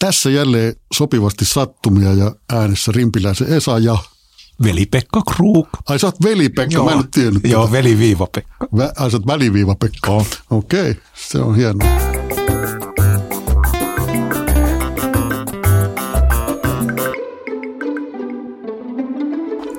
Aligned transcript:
Tässä 0.00 0.30
jälleen 0.30 0.74
sopivasti 0.94 1.44
sattumia 1.44 2.12
ja 2.12 2.34
äänessä 2.52 2.92
Rimpiläisen 2.92 3.48
Esa 3.48 3.78
ja... 3.78 3.98
Veli-Pekka 4.64 5.22
Krug. 5.34 5.68
Ai 5.88 5.98
sä 5.98 6.06
oot 6.06 6.22
veli-Pekka, 6.24 6.74
joo, 6.74 6.84
mä 6.84 6.90
en 6.90 6.98
nyt 6.98 7.10
tiennyt. 7.10 7.42
Joo, 7.44 7.62
tätä. 7.62 7.72
veli-viiva-Pekka. 7.72 8.68
Vä, 8.76 8.92
ai 8.96 9.10
sä 9.10 9.16
oot 9.16 9.26
väliviiva-Pekka. 9.26 10.10
Oh. 10.10 10.26
Okei, 10.50 10.90
okay, 10.90 11.02
se 11.14 11.38
on 11.38 11.56
hienoa. 11.56 11.88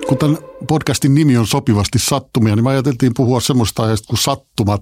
Kun 0.07 0.17
tämän 0.17 0.37
podcastin 0.67 1.15
nimi 1.15 1.37
on 1.37 1.47
sopivasti 1.47 1.99
sattumia, 1.99 2.55
niin 2.55 2.63
me 2.63 2.69
ajateltiin 2.69 3.13
puhua 3.15 3.39
semmoista 3.39 3.83
aiheesta 3.83 4.07
kuin 4.07 4.19
sattumat. 4.19 4.81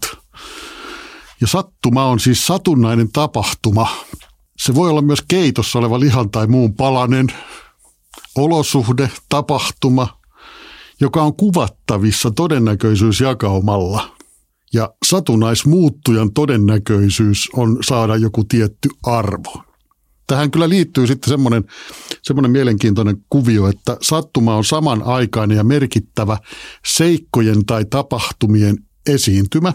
Ja 1.42 1.48
sattuma 1.48 2.06
on 2.06 2.20
siis 2.20 2.48
satunnainen 2.48 3.12
tapahtuma. 3.12 3.88
Se 4.60 4.76
voi 4.76 4.90
olla 4.90 5.02
myös 5.02 5.20
keitossa 5.28 5.80
oleva 5.80 6.00
lihan 6.00 6.30
tai 6.30 6.48
muun 6.48 6.74
palanen, 6.74 7.28
olosuhde, 8.36 9.12
tapahtuma, 9.30 10.20
joka 11.02 11.24
on 11.24 11.36
kuvattavissa 11.36 12.32
todennäköisyysjakaumalla. 12.32 14.16
Ja 14.74 14.94
satunnaismuuttujan 15.06 16.34
todennäköisyys 16.34 17.50
on 17.54 17.78
saada 17.88 18.16
joku 18.16 18.44
tietty 18.44 18.90
arvo. 19.04 19.64
Tähän 20.28 20.52
kyllä 20.52 20.70
liittyy 20.70 21.08
sitten 21.08 21.30
semmoinen, 21.30 21.64
semmoinen 22.24 22.52
mielenkiintoinen 22.52 23.18
kuvio, 23.30 23.68
että 23.68 23.98
sattuma 24.02 24.56
on 24.56 24.66
samanaikainen 24.66 25.58
ja 25.58 25.64
merkittävä 25.64 26.38
seikkojen 26.88 27.66
tai 27.66 27.86
tapahtumien 27.86 28.78
esiintymä, 29.08 29.74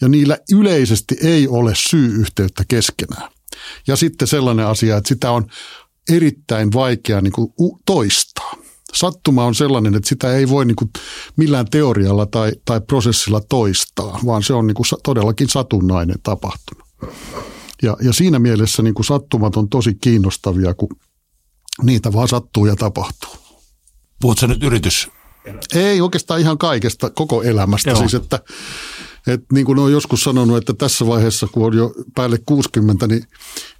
ja 0.00 0.08
niillä 0.08 0.38
yleisesti 0.52 1.16
ei 1.22 1.48
ole 1.48 1.72
syy-yhteyttä 1.90 2.64
keskenään. 2.68 3.37
Ja 3.86 3.96
sitten 3.96 4.28
sellainen 4.28 4.66
asia, 4.66 4.96
että 4.96 5.08
sitä 5.08 5.30
on 5.30 5.46
erittäin 6.10 6.72
vaikea 6.72 7.20
niin 7.20 7.32
kuin 7.32 7.52
toistaa. 7.86 8.52
Sattuma 8.94 9.44
on 9.44 9.54
sellainen, 9.54 9.94
että 9.94 10.08
sitä 10.08 10.32
ei 10.34 10.48
voi 10.48 10.64
niin 10.64 10.76
kuin 10.76 10.90
millään 11.36 11.66
teorialla 11.70 12.26
tai, 12.26 12.52
tai 12.64 12.80
prosessilla 12.80 13.40
toistaa, 13.48 14.20
vaan 14.26 14.42
se 14.42 14.52
on 14.52 14.66
niin 14.66 14.74
kuin 14.74 14.86
todellakin 15.02 15.48
satunnainen 15.48 16.16
tapahtuma. 16.22 16.84
Ja, 17.82 17.96
ja 18.02 18.12
siinä 18.12 18.38
mielessä 18.38 18.82
niin 18.82 18.94
kuin 18.94 19.06
sattumat 19.06 19.56
on 19.56 19.68
tosi 19.68 19.94
kiinnostavia, 19.94 20.74
kun 20.74 20.88
niitä 21.82 22.12
vaan 22.12 22.28
sattuu 22.28 22.66
ja 22.66 22.76
tapahtuu. 22.76 23.36
Puhutko 24.20 24.46
nyt 24.46 24.62
yritys? 24.62 25.08
Ei 25.74 26.00
oikeastaan 26.00 26.40
ihan 26.40 26.58
kaikesta, 26.58 27.10
koko 27.10 27.42
elämästä. 27.42 27.90
Joo. 27.90 27.98
Siis, 27.98 28.14
että, 28.14 28.40
että 29.34 29.54
niin 29.54 29.66
kuin 29.66 29.78
olen 29.78 29.92
joskus 29.92 30.24
sanonut, 30.24 30.56
että 30.56 30.74
tässä 30.74 31.06
vaiheessa, 31.06 31.46
kun 31.52 31.66
on 31.66 31.76
jo 31.76 31.94
päälle 32.14 32.38
60, 32.46 33.06
niin, 33.06 33.24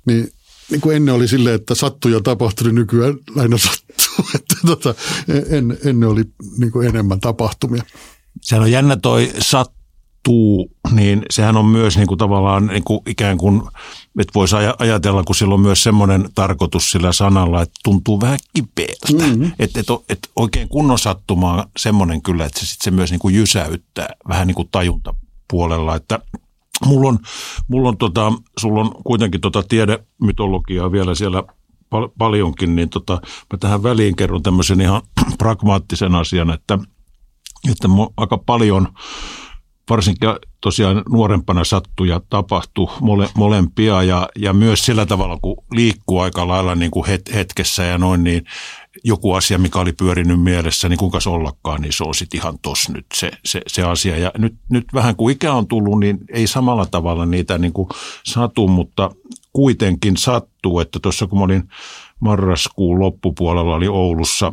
niin 0.06 0.32
niin 0.70 0.80
kuin 0.80 0.96
ennen 0.96 1.14
oli 1.14 1.28
silleen, 1.28 1.54
että 1.54 1.74
sattuu 1.74 2.10
ja 2.10 2.20
tapahtui, 2.20 2.66
niin 2.66 2.74
nykyään 2.74 3.14
lähinnä 3.34 3.58
sattuu. 3.58 4.24
Että 4.34 4.56
tota, 4.66 4.94
en, 5.50 5.78
ennen 5.84 6.08
oli 6.08 6.24
niin 6.58 6.72
kuin 6.72 6.88
enemmän 6.88 7.20
tapahtumia. 7.20 7.82
Sehän 8.42 8.62
on 8.62 8.70
jännä 8.70 8.96
toi 8.96 9.32
sattuu, 9.38 10.70
niin 10.90 11.22
sehän 11.30 11.56
on 11.56 11.64
myös 11.64 11.96
niin 11.96 12.06
kuin 12.06 12.18
tavallaan 12.18 12.66
niin 12.66 12.84
kuin 12.84 13.00
ikään 13.06 13.38
kuin, 13.38 13.62
että 14.18 14.34
voisi 14.34 14.56
ajatella, 14.78 15.24
kun 15.24 15.34
sillä 15.34 15.54
on 15.54 15.60
myös 15.60 15.82
semmoinen 15.82 16.28
tarkoitus 16.34 16.90
sillä 16.90 17.12
sanalla, 17.12 17.62
että 17.62 17.80
tuntuu 17.84 18.20
vähän 18.20 18.38
kipeältä. 18.54 19.26
Mm-hmm. 19.26 19.52
Että 19.58 19.80
et, 19.80 19.86
et 20.08 20.18
oikein 20.36 20.68
kunnon 20.68 20.98
sattumaa 20.98 21.66
semmoinen 21.76 22.22
kyllä, 22.22 22.44
että 22.44 22.60
se, 22.60 22.66
sit 22.66 22.80
se 22.82 22.90
myös 22.90 23.10
niin 23.10 23.20
kuin 23.20 23.34
jysäyttää 23.34 24.08
vähän 24.28 24.46
niin 24.46 24.54
kuin 24.54 24.68
tajuntapuolella, 25.48 25.96
että– 25.96 26.18
Mulla 26.86 27.08
on, 27.08 27.18
mulla 27.68 27.88
on 27.88 27.96
tota, 27.96 28.32
sulla 28.58 28.80
on 28.80 28.90
kuitenkin 29.04 29.40
tota 29.40 29.62
tiedemytologiaa 29.62 30.92
vielä 30.92 31.14
siellä 31.14 31.42
pal- 31.90 32.08
paljonkin, 32.18 32.76
niin 32.76 32.88
tota, 32.88 33.20
mä 33.52 33.58
tähän 33.60 33.82
väliin 33.82 34.16
kerron 34.16 34.42
tämmöisen 34.42 34.80
ihan 34.80 35.02
pragmaattisen 35.38 36.14
asian, 36.14 36.50
että, 36.50 36.78
että 37.70 37.88
aika 38.16 38.38
paljon 38.38 38.88
varsinkin 39.90 40.28
tosiaan 40.60 41.02
nuorempana 41.08 41.64
sattuja 41.64 42.20
tapahtui 42.30 42.88
mole, 43.00 43.28
molempia 43.34 44.02
ja, 44.02 44.28
ja 44.36 44.52
myös 44.52 44.84
sillä 44.84 45.06
tavalla, 45.06 45.38
kun 45.42 45.64
liikkuu 45.72 46.20
aika 46.20 46.48
lailla 46.48 46.74
niin 46.74 46.90
kuin 46.90 47.06
het, 47.06 47.34
hetkessä 47.34 47.84
ja 47.84 47.98
noin, 47.98 48.24
niin 48.24 48.44
joku 49.04 49.32
asia, 49.32 49.58
mikä 49.58 49.78
oli 49.78 49.92
pyörinyt 49.92 50.42
mielessä, 50.42 50.88
niin 50.88 50.98
kuinka 50.98 51.20
se 51.20 51.30
ollakaan, 51.30 51.80
niin 51.80 51.92
se 51.92 52.04
on 52.04 52.14
sitten 52.14 52.40
ihan 52.40 52.58
tos 52.62 52.88
nyt 52.88 53.06
se, 53.14 53.30
se, 53.44 53.60
se 53.66 53.82
asia. 53.82 54.18
Ja 54.18 54.32
nyt, 54.38 54.54
nyt 54.70 54.84
vähän 54.94 55.16
kun 55.16 55.30
ikä 55.30 55.52
on 55.52 55.68
tullut, 55.68 56.00
niin 56.00 56.18
ei 56.32 56.46
samalla 56.46 56.86
tavalla 56.86 57.26
niitä 57.26 57.58
niin 57.58 57.72
kuin 57.72 57.88
satu, 58.24 58.68
mutta 58.68 59.10
kuitenkin 59.52 60.16
sattuu, 60.16 60.80
että 60.80 60.98
tuossa 61.02 61.26
kun 61.26 61.38
mä 61.38 61.44
olin 61.44 61.68
marraskuun 62.20 63.00
loppupuolella, 63.00 63.74
oli 63.74 63.88
Oulussa 63.88 64.52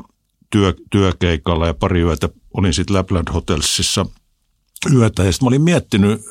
työ, 0.49 0.73
työkeikalla 0.91 1.67
ja 1.67 1.73
pari 1.73 2.01
yötä 2.01 2.29
olin 2.57 2.73
sitten 2.73 2.95
Lapland 2.95 3.27
Hotelsissa 3.33 4.05
yötä. 4.93 5.23
Ja 5.23 5.31
sitten 5.31 5.45
mä 5.45 5.47
olin 5.47 5.61
miettinyt 5.61 6.21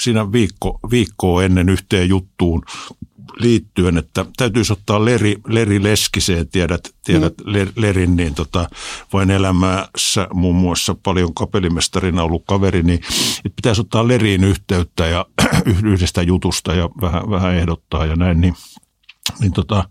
siinä 0.00 0.32
viikko, 0.32 0.80
viikkoa 0.90 1.44
ennen 1.44 1.68
yhteen 1.68 2.08
juttuun, 2.08 2.62
liittyen, 3.38 3.98
että 3.98 4.26
täytyisi 4.36 4.72
ottaa 4.72 5.04
Leri, 5.04 5.36
Leri 5.46 5.82
Leskiseen, 5.82 6.48
tiedät, 6.48 6.94
tiedät 7.04 7.34
mm. 7.46 7.52
Lerin, 7.76 8.16
niin 8.16 8.34
tota, 8.34 8.68
vain 9.12 9.30
elämässä 9.30 10.28
muun 10.34 10.56
muassa 10.56 10.96
paljon 11.02 11.34
kapellimestarina 11.34 12.22
ollut 12.22 12.44
kaveri, 12.46 12.82
niin 12.82 13.00
että 13.44 13.56
pitäisi 13.56 13.80
ottaa 13.80 14.08
Leriin 14.08 14.44
yhteyttä 14.44 15.06
ja 15.06 15.26
yhdestä 15.84 16.22
jutusta 16.22 16.74
ja 16.74 16.88
vähän, 17.00 17.30
vähän 17.30 17.54
ehdottaa 17.54 18.06
ja 18.06 18.16
näin, 18.16 18.40
niin, 18.40 18.54
niin 19.40 19.52
tota, 19.52 19.84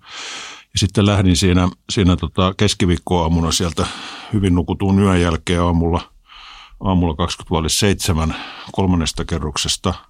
ja 0.74 0.80
sitten 0.80 1.06
lähdin 1.06 1.36
siinä, 1.36 1.70
siinä 1.90 2.16
tota 2.16 2.54
keskiviikkoaamuna 2.58 3.52
sieltä 3.52 3.88
hyvin 4.34 4.56
nukutun 4.56 5.00
yön 5.00 5.22
jälkeen 5.22 5.62
aamulla, 5.62 6.02
aamulla 6.80 7.16
20 7.16 8.36
kolmannesta 8.72 9.26
kerroksesta– 9.26 9.94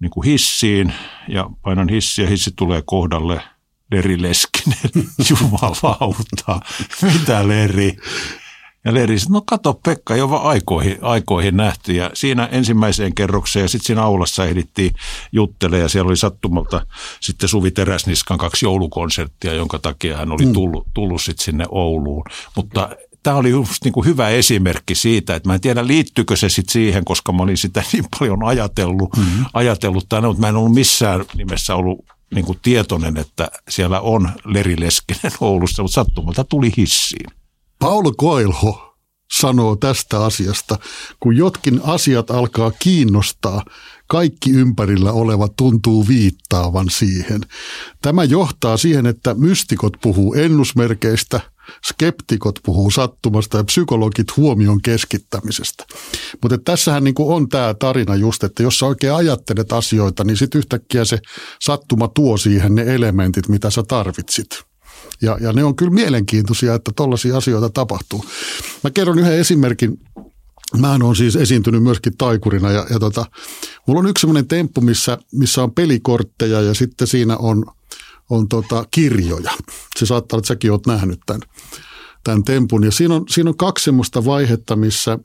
niin 0.00 0.10
kuin 0.10 0.24
hissiin 0.24 0.92
ja 1.28 1.50
painan 1.62 1.88
hissiä, 1.88 2.28
hissi 2.28 2.50
tulee 2.56 2.82
kohdalle. 2.86 3.42
Leri 3.92 4.22
Leskinen, 4.22 5.08
jumalauta, 5.30 6.60
mitä 7.02 7.48
Leri? 7.48 7.96
Ja 8.84 8.94
Leri 8.94 9.16
no 9.28 9.42
kato 9.46 9.74
Pekka, 9.74 10.16
jo 10.16 10.30
vaan 10.30 10.42
aikoihin, 10.42 10.98
aikoihin 11.02 11.56
nähty. 11.56 11.92
Ja 11.92 12.10
siinä 12.14 12.48
ensimmäiseen 12.52 13.14
kerrokseen 13.14 13.62
ja 13.62 13.68
sitten 13.68 13.86
siinä 13.86 14.02
aulassa 14.02 14.44
ehdittiin 14.44 14.92
juttelemaan 15.32 15.82
ja 15.82 15.88
siellä 15.88 16.08
oli 16.08 16.16
sattumalta 16.16 16.86
sitten 17.20 17.48
Suvi 17.48 17.70
Teräsniskan 17.70 18.38
kaksi 18.38 18.66
joulukonserttia, 18.66 19.54
jonka 19.54 19.78
takia 19.78 20.16
hän 20.16 20.32
oli 20.32 20.46
mm. 20.46 20.52
tullut, 20.52 20.86
tullut 20.94 21.22
sitten 21.22 21.44
sinne 21.44 21.64
Ouluun. 21.68 22.24
Mutta 22.56 22.88
tämä 23.26 23.36
oli 23.36 23.50
just 23.50 23.84
niin 23.84 23.92
kuin 23.92 24.06
hyvä 24.06 24.28
esimerkki 24.28 24.94
siitä, 24.94 25.34
että 25.34 25.48
mä 25.48 25.54
en 25.54 25.60
tiedä 25.60 25.86
liittyykö 25.86 26.36
se 26.36 26.48
sitten 26.48 26.72
siihen, 26.72 27.04
koska 27.04 27.32
mä 27.32 27.42
olin 27.42 27.56
sitä 27.56 27.82
niin 27.92 28.04
paljon 28.18 28.44
ajatellut, 28.44 29.16
mm-hmm. 29.16 29.44
ajatellut 29.54 30.06
tänne, 30.08 30.28
mutta 30.28 30.40
mä 30.40 30.48
en 30.48 30.56
ollut 30.56 30.74
missään 30.74 31.24
nimessä 31.34 31.74
ollut 31.74 32.04
niin 32.34 32.44
kuin 32.44 32.58
tietoinen, 32.62 33.16
että 33.16 33.50
siellä 33.68 34.00
on 34.00 34.30
Leri 34.44 34.80
Leskinen 34.80 35.32
Oulussa, 35.40 35.82
mutta 35.82 35.94
sattumalta 35.94 36.44
tuli 36.44 36.72
hissiin. 36.76 37.30
Paul 37.78 38.12
Koilho 38.16 38.96
sanoo 39.32 39.76
tästä 39.76 40.24
asiasta, 40.24 40.78
kun 41.20 41.36
jotkin 41.36 41.80
asiat 41.84 42.30
alkaa 42.30 42.72
kiinnostaa, 42.78 43.64
kaikki 44.06 44.50
ympärillä 44.50 45.12
oleva 45.12 45.48
tuntuu 45.48 46.08
viittaavan 46.08 46.90
siihen. 46.90 47.40
Tämä 48.02 48.24
johtaa 48.24 48.76
siihen, 48.76 49.06
että 49.06 49.34
mystikot 49.34 49.92
puhuu 50.02 50.34
ennusmerkeistä– 50.34 51.40
skeptikot 51.88 52.58
puhuu 52.64 52.90
sattumasta 52.90 53.56
ja 53.56 53.64
psykologit 53.64 54.36
huomion 54.36 54.82
keskittämisestä. 54.82 55.84
Mutta 56.42 56.58
tässähän 56.58 57.04
niin 57.04 57.14
kuin 57.14 57.34
on 57.34 57.48
tämä 57.48 57.74
tarina 57.74 58.16
just, 58.16 58.44
että 58.44 58.62
jos 58.62 58.78
sä 58.78 58.86
oikein 58.86 59.14
ajattelet 59.14 59.72
asioita, 59.72 60.24
niin 60.24 60.36
sitten 60.36 60.58
yhtäkkiä 60.58 61.04
se 61.04 61.18
sattuma 61.62 62.08
tuo 62.08 62.36
siihen 62.36 62.74
ne 62.74 62.94
elementit, 62.94 63.48
mitä 63.48 63.70
sä 63.70 63.82
tarvitsit. 63.88 64.48
Ja, 65.22 65.38
ja 65.40 65.52
ne 65.52 65.64
on 65.64 65.76
kyllä 65.76 65.92
mielenkiintoisia, 65.92 66.74
että 66.74 66.92
tollaisia 66.96 67.36
asioita 67.36 67.70
tapahtuu. 67.70 68.24
Mä 68.84 68.90
kerron 68.90 69.18
yhden 69.18 69.38
esimerkin. 69.38 70.00
Mä 70.78 70.98
on 71.02 71.16
siis 71.16 71.36
esiintynyt 71.36 71.82
myöskin 71.82 72.16
taikurina 72.18 72.70
ja, 72.70 72.86
ja 72.90 72.98
tota, 72.98 73.26
mulla 73.86 74.00
on 74.00 74.06
yksi 74.06 74.20
sellainen 74.20 74.48
temppu, 74.48 74.80
missä, 74.80 75.18
missä 75.32 75.62
on 75.62 75.74
pelikortteja 75.74 76.60
ja 76.60 76.74
sitten 76.74 77.06
siinä 77.06 77.36
on– 77.36 77.64
on 78.30 78.48
tota 78.48 78.84
kirjoja. 78.90 79.50
Se 79.98 80.06
saattaa 80.06 80.36
olla, 80.36 80.40
että 80.40 80.48
säkin 80.48 80.72
oot 80.72 80.86
nähnyt 80.86 81.20
tämän, 81.26 81.40
tämän 82.24 82.44
tempun. 82.44 82.84
Ja 82.84 82.90
siinä 82.90 83.14
on, 83.14 83.24
siinä 83.28 83.50
on 83.50 83.56
kaksi 83.56 83.84
semmoista 83.84 84.24
vaihetta, 84.24 84.76
missä, 84.76 85.18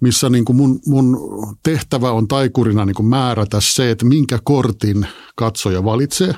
missä 0.00 0.28
niin 0.28 0.44
kuin 0.44 0.56
mun, 0.56 0.80
mun 0.86 1.18
tehtävä 1.62 2.10
on 2.10 2.28
taikurina 2.28 2.84
niin 2.84 2.94
kuin 2.94 3.06
määrätä 3.06 3.58
se, 3.60 3.90
että 3.90 4.04
minkä 4.04 4.38
kortin 4.44 5.06
katsoja 5.36 5.84
valitsee. 5.84 6.34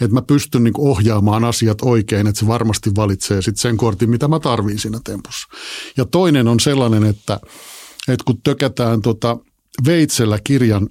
Että 0.00 0.14
mä 0.14 0.22
pystyn 0.22 0.64
niin 0.64 0.74
kuin 0.74 0.88
ohjaamaan 0.90 1.44
asiat 1.44 1.78
oikein, 1.82 2.26
että 2.26 2.40
se 2.40 2.46
varmasti 2.46 2.90
valitsee 2.96 3.42
sitten 3.42 3.60
sen 3.60 3.76
kortin, 3.76 4.10
mitä 4.10 4.28
mä 4.28 4.40
tarviin 4.40 4.78
siinä 4.78 5.00
tempussa. 5.04 5.48
Ja 5.96 6.04
toinen 6.04 6.48
on 6.48 6.60
sellainen, 6.60 7.04
että, 7.04 7.40
että 8.08 8.24
kun 8.24 8.42
tökätään 8.42 9.02
tota 9.02 9.38
veitsellä 9.86 10.38
kirjan 10.44 10.88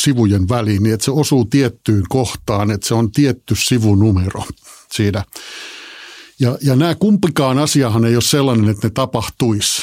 sivujen 0.00 0.48
väliin, 0.48 0.82
niin 0.82 0.94
että 0.94 1.04
se 1.04 1.10
osuu 1.10 1.44
tiettyyn 1.44 2.04
kohtaan, 2.08 2.70
että 2.70 2.88
se 2.88 2.94
on 2.94 3.12
tietty 3.12 3.54
sivunumero 3.58 4.44
siinä. 4.92 5.24
Ja, 6.40 6.58
ja 6.62 6.76
nämä 6.76 6.94
kumpikaan 6.94 7.58
asiahan 7.58 8.04
ei 8.04 8.16
ole 8.16 8.22
sellainen, 8.22 8.68
että 8.68 8.86
ne 8.86 8.90
tapahtuisi. 8.90 9.82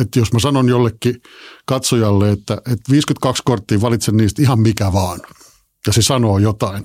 Että 0.00 0.18
jos 0.18 0.32
mä 0.32 0.38
sanon 0.38 0.68
jollekin 0.68 1.22
katsojalle, 1.66 2.30
että, 2.30 2.54
että 2.54 2.90
52 2.90 3.42
korttia 3.46 3.80
valitsen 3.80 4.16
niistä 4.16 4.42
ihan 4.42 4.60
mikä 4.60 4.92
vaan, 4.92 5.20
ja 5.86 5.92
se 5.92 6.02
sanoo 6.02 6.38
jotain, 6.38 6.84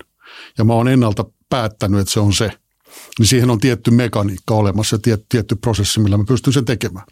ja 0.58 0.64
mä 0.64 0.74
oon 0.74 0.88
ennalta 0.88 1.26
päättänyt, 1.50 2.00
että 2.00 2.14
se 2.14 2.20
on 2.20 2.34
se, 2.34 2.52
niin 3.20 3.28
siihen 3.28 3.50
on 3.50 3.60
tietty 3.60 3.92
mekaniikka 3.92 4.54
olemassa 4.54 4.96
ja 4.96 5.00
tietty, 5.00 5.26
tietty 5.30 5.56
prosessi, 5.56 6.00
millä 6.00 6.18
mä 6.18 6.24
pystyn 6.28 6.54
sen 6.54 6.66
tekemään. 6.66 7.06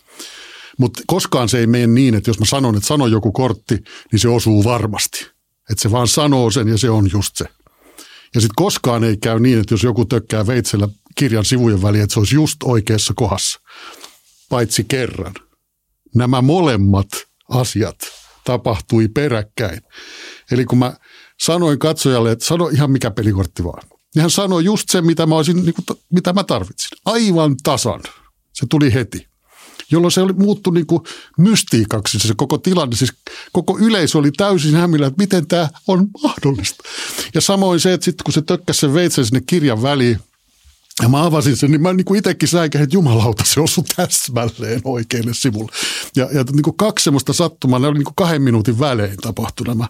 Mutta 0.78 1.02
koskaan 1.08 1.50
se 1.50 1.60
ei 1.60 1.68
mene 1.68 1.88
niin, 1.88 2.16
että 2.16 2.30
jos 2.30 2.40
mä 2.40 2.46
sanon, 2.46 2.76
että 2.76 2.88
sano 2.88 3.08
joku 3.08 3.32
kortti, 3.32 3.84
niin 4.12 4.20
se 4.20 4.28
osuu 4.28 4.64
varmasti. 4.64 5.28
Että 5.70 5.82
se 5.82 5.92
vaan 5.92 6.08
sanoo 6.08 6.52
sen 6.52 6.68
ja 6.68 6.78
se 6.78 6.90
on 6.90 7.10
just 7.12 7.36
se. 7.36 7.46
Ja 8.36 8.42
sitten 8.42 8.56
koskaan 8.56 9.04
ei 9.04 9.18
käy 9.18 9.40
niin, 9.40 9.60
että 9.60 9.74
jos 9.74 9.84
joku 9.84 10.06
tökkää 10.06 10.48
veitsellä 10.48 10.88
kirjan 11.16 11.46
sivujen 11.46 11.82
väliin, 11.82 12.04
että 12.04 12.14
se 12.14 12.20
olisi 12.20 12.36
just 12.36 12.64
oikeassa 12.64 13.14
kohdassa. 13.16 13.60
Paitsi 14.50 14.84
kerran. 14.84 15.34
Nämä 16.16 16.42
molemmat 16.42 17.08
asiat 17.50 17.98
tapahtui 18.44 19.08
peräkkäin. 19.08 19.82
Eli 20.52 20.66
kun 20.66 20.78
mä 20.78 20.94
sanoin 21.40 21.80
katsojalle, 21.80 22.32
että 22.32 22.46
sano 22.46 22.68
ihan 22.68 22.92
mikä 22.92 23.12
pelikortti 23.12 23.64
vaan. 23.64 23.84
Niin 24.16 24.22
hän 24.22 24.32
sanoi 24.32 24.66
just 24.66 24.90
sen, 24.90 25.06
mitä 25.06 25.26
mä, 25.26 25.36
olisin, 25.36 25.66
niin 25.66 25.74
kuin, 25.74 26.00
mitä 26.14 26.34
mä 26.34 26.44
tarvitsin. 26.44 26.98
Aivan 27.06 27.56
tasan. 27.64 28.02
Se 28.54 28.66
tuli 28.70 28.94
heti 28.94 29.28
jolloin 29.92 30.12
se 30.12 30.22
oli 30.22 30.34
muuttu 30.34 30.72
niin 30.72 30.88
kuin 30.88 31.04
mystiikaksi 31.38 32.20
se 32.20 32.34
koko 32.38 32.58
tilanne. 32.58 32.96
Siis 32.96 33.14
koko 33.52 33.78
yleisö 33.80 34.18
oli 34.18 34.32
täysin 34.32 34.76
hämillä, 34.76 35.08
että 35.08 35.22
miten 35.22 35.48
tämä 35.48 35.70
on 35.88 36.08
mahdollista. 36.24 36.84
Ja 37.34 37.42
samoin 37.42 37.80
se, 37.80 37.94
että 37.94 38.06
sitten 38.06 38.24
kun 38.24 38.34
se 38.34 38.42
tökkäsi 38.42 38.80
sen 38.80 38.94
veitsen 38.94 39.26
sinne 39.26 39.42
kirjan 39.46 39.82
väliin, 39.82 40.20
ja 41.02 41.10
mä 41.10 41.26
avasin 41.26 41.58
sen, 41.58 41.72
niin 41.72 41.82
mä 41.82 41.94
niin 41.94 42.06
kuin 42.06 42.18
itsekin 42.18 42.50
säikäin, 42.50 42.84
että 42.84 42.96
jumalauta, 42.96 43.44
se 43.46 43.60
osui 43.60 43.84
täsmälleen 43.96 44.82
oikealle 44.84 45.34
sivulle. 45.34 45.72
Ja, 46.16 46.30
ja 46.34 46.44
niin 46.52 46.64
kuin 46.64 46.78
kaksi 46.78 47.04
semmoista 47.04 47.34
sattumaa, 47.34 47.80
ne 47.80 47.88
oli 47.88 47.98
niin 47.98 48.06
kuin 48.06 48.16
kahden 48.16 48.42
minuutin 48.42 48.80
välein 48.80 49.18
tapahtu 49.18 49.64
nämä, 49.64 49.88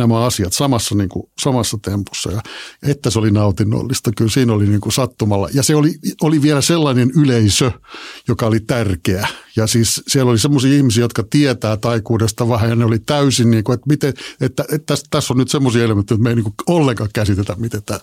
nämä 0.00 0.24
asiat 0.24 0.52
samassa, 0.52 0.94
niin 0.94 1.08
kuin, 1.08 1.30
samassa 1.42 1.78
tempussa. 1.82 2.32
Ja 2.32 2.40
että 2.82 3.10
se 3.10 3.18
oli 3.18 3.30
nautinnollista, 3.30 4.10
kyllä 4.16 4.30
siinä 4.30 4.52
oli 4.52 4.66
niin 4.66 4.80
kuin 4.80 4.92
sattumalla. 4.92 5.48
Ja 5.54 5.62
se 5.62 5.74
oli, 5.74 5.94
oli 6.22 6.42
vielä 6.42 6.60
sellainen 6.60 7.10
yleisö, 7.16 7.72
joka 8.28 8.46
oli 8.46 8.60
tärkeä. 8.60 9.28
Ja 9.56 9.66
siis 9.66 10.02
siellä 10.08 10.30
oli 10.30 10.38
semmoisia 10.38 10.76
ihmisiä, 10.76 11.04
jotka 11.04 11.22
tietää 11.30 11.76
taikuudesta 11.76 12.48
vähän 12.48 12.70
ja 12.70 12.76
ne 12.76 12.84
oli 12.84 12.98
täysin, 12.98 13.50
niin 13.50 13.64
kuin, 13.64 13.74
että, 13.74 13.88
miten, 13.88 14.14
että, 14.40 14.64
että 14.72 14.86
tässä, 14.86 15.06
tässä 15.10 15.32
on 15.32 15.38
nyt 15.38 15.50
semmoisia 15.50 15.84
elementtejä, 15.84 16.16
että 16.16 16.22
me 16.22 16.30
ei 16.30 16.36
niin 16.36 16.44
kuin 16.44 16.54
ollenkaan 16.66 17.10
käsitetä, 17.12 17.54
miten 17.58 17.82
tämä, 17.82 18.00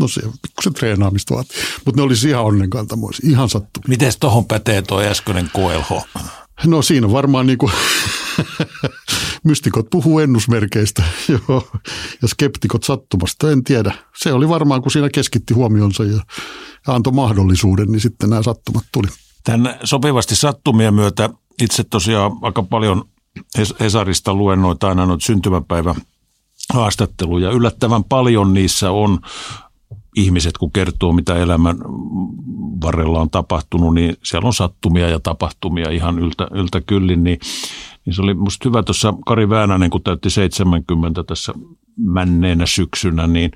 no 0.00 0.08
se 0.08 0.20
pikkusen 0.42 0.74
treenaamista 0.74 1.34
vaatii. 1.34 1.62
Mutta 1.84 2.00
ne 2.00 2.02
olisi 2.02 2.28
ihan 2.28 2.44
onnenkantamoisia, 2.44 3.30
ihan 3.30 3.48
sattu. 3.48 3.80
Miten 3.88 4.12
tuohon 4.20 4.44
pätee 4.44 4.82
tuo 4.82 5.00
äskeinen 5.00 5.50
koelho? 5.52 6.02
No 6.66 6.82
siinä 6.82 7.12
varmaan 7.12 7.46
niin 7.46 7.58
kuin 7.58 7.72
mystikot 9.44 9.90
puhuu 9.90 10.18
ennusmerkeistä 10.18 11.02
joo, 11.48 11.68
ja 12.22 12.28
skeptikot 12.28 12.82
sattumasta, 12.82 13.50
en 13.50 13.64
tiedä. 13.64 13.94
Se 14.16 14.32
oli 14.32 14.48
varmaan, 14.48 14.82
kun 14.82 14.92
siinä 14.92 15.08
keskitti 15.12 15.54
huomionsa 15.54 16.04
ja, 16.04 16.20
antoi 16.86 17.12
mahdollisuuden, 17.12 17.88
niin 17.88 18.00
sitten 18.00 18.30
nämä 18.30 18.42
sattumat 18.42 18.84
tuli. 18.92 19.08
Tämän 19.44 19.78
sopivasti 19.84 20.36
sattumien 20.36 20.94
myötä 20.94 21.30
itse 21.62 21.84
tosiaan 21.84 22.32
aika 22.42 22.62
paljon 22.62 23.04
Hesarista 23.80 24.34
luennoita 24.34 24.88
aina 24.88 25.06
noita 25.06 25.26
syntymäpäivä 25.26 25.94
haastatteluja. 26.74 27.50
Yllättävän 27.50 28.04
paljon 28.04 28.54
niissä 28.54 28.90
on 28.90 29.18
ihmiset, 30.18 30.58
kun 30.58 30.72
kertoo, 30.72 31.12
mitä 31.12 31.36
elämän 31.36 31.76
varrella 32.82 33.20
on 33.20 33.30
tapahtunut, 33.30 33.94
niin 33.94 34.16
siellä 34.22 34.46
on 34.46 34.54
sattumia 34.54 35.08
ja 35.08 35.20
tapahtumia 35.20 35.90
ihan 35.90 36.18
yltä, 36.18 36.48
yltä 36.50 36.80
kyllin. 36.80 37.24
Niin, 37.24 37.38
niin 38.04 38.14
se 38.14 38.22
oli 38.22 38.34
musta 38.34 38.68
hyvä 38.68 38.82
tuossa 38.82 39.14
Kari 39.26 39.48
Väänänen, 39.48 39.90
kun 39.90 40.02
täytti 40.02 40.30
70 40.30 41.24
tässä 41.24 41.52
männeenä 41.96 42.66
syksynä, 42.66 43.26
niin, 43.26 43.50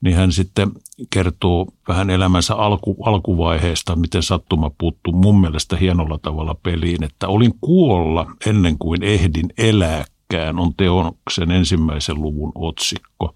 niin 0.00 0.16
hän 0.16 0.32
sitten 0.32 0.70
kertoo 1.10 1.66
vähän 1.88 2.10
elämänsä 2.10 2.54
alku, 2.54 2.96
alkuvaiheesta, 3.04 3.96
miten 3.96 4.22
sattuma 4.22 4.70
puuttuu 4.78 5.12
mun 5.12 5.40
mielestä 5.40 5.76
hienolla 5.76 6.18
tavalla 6.18 6.54
peliin, 6.62 7.04
että 7.04 7.28
olin 7.28 7.52
kuolla 7.60 8.26
ennen 8.46 8.78
kuin 8.78 9.02
ehdin 9.02 9.48
elää 9.58 10.04
pitkään 10.30 10.58
on 10.58 10.74
teoksen 10.74 11.50
ensimmäisen 11.50 12.22
luvun 12.22 12.52
otsikko. 12.54 13.34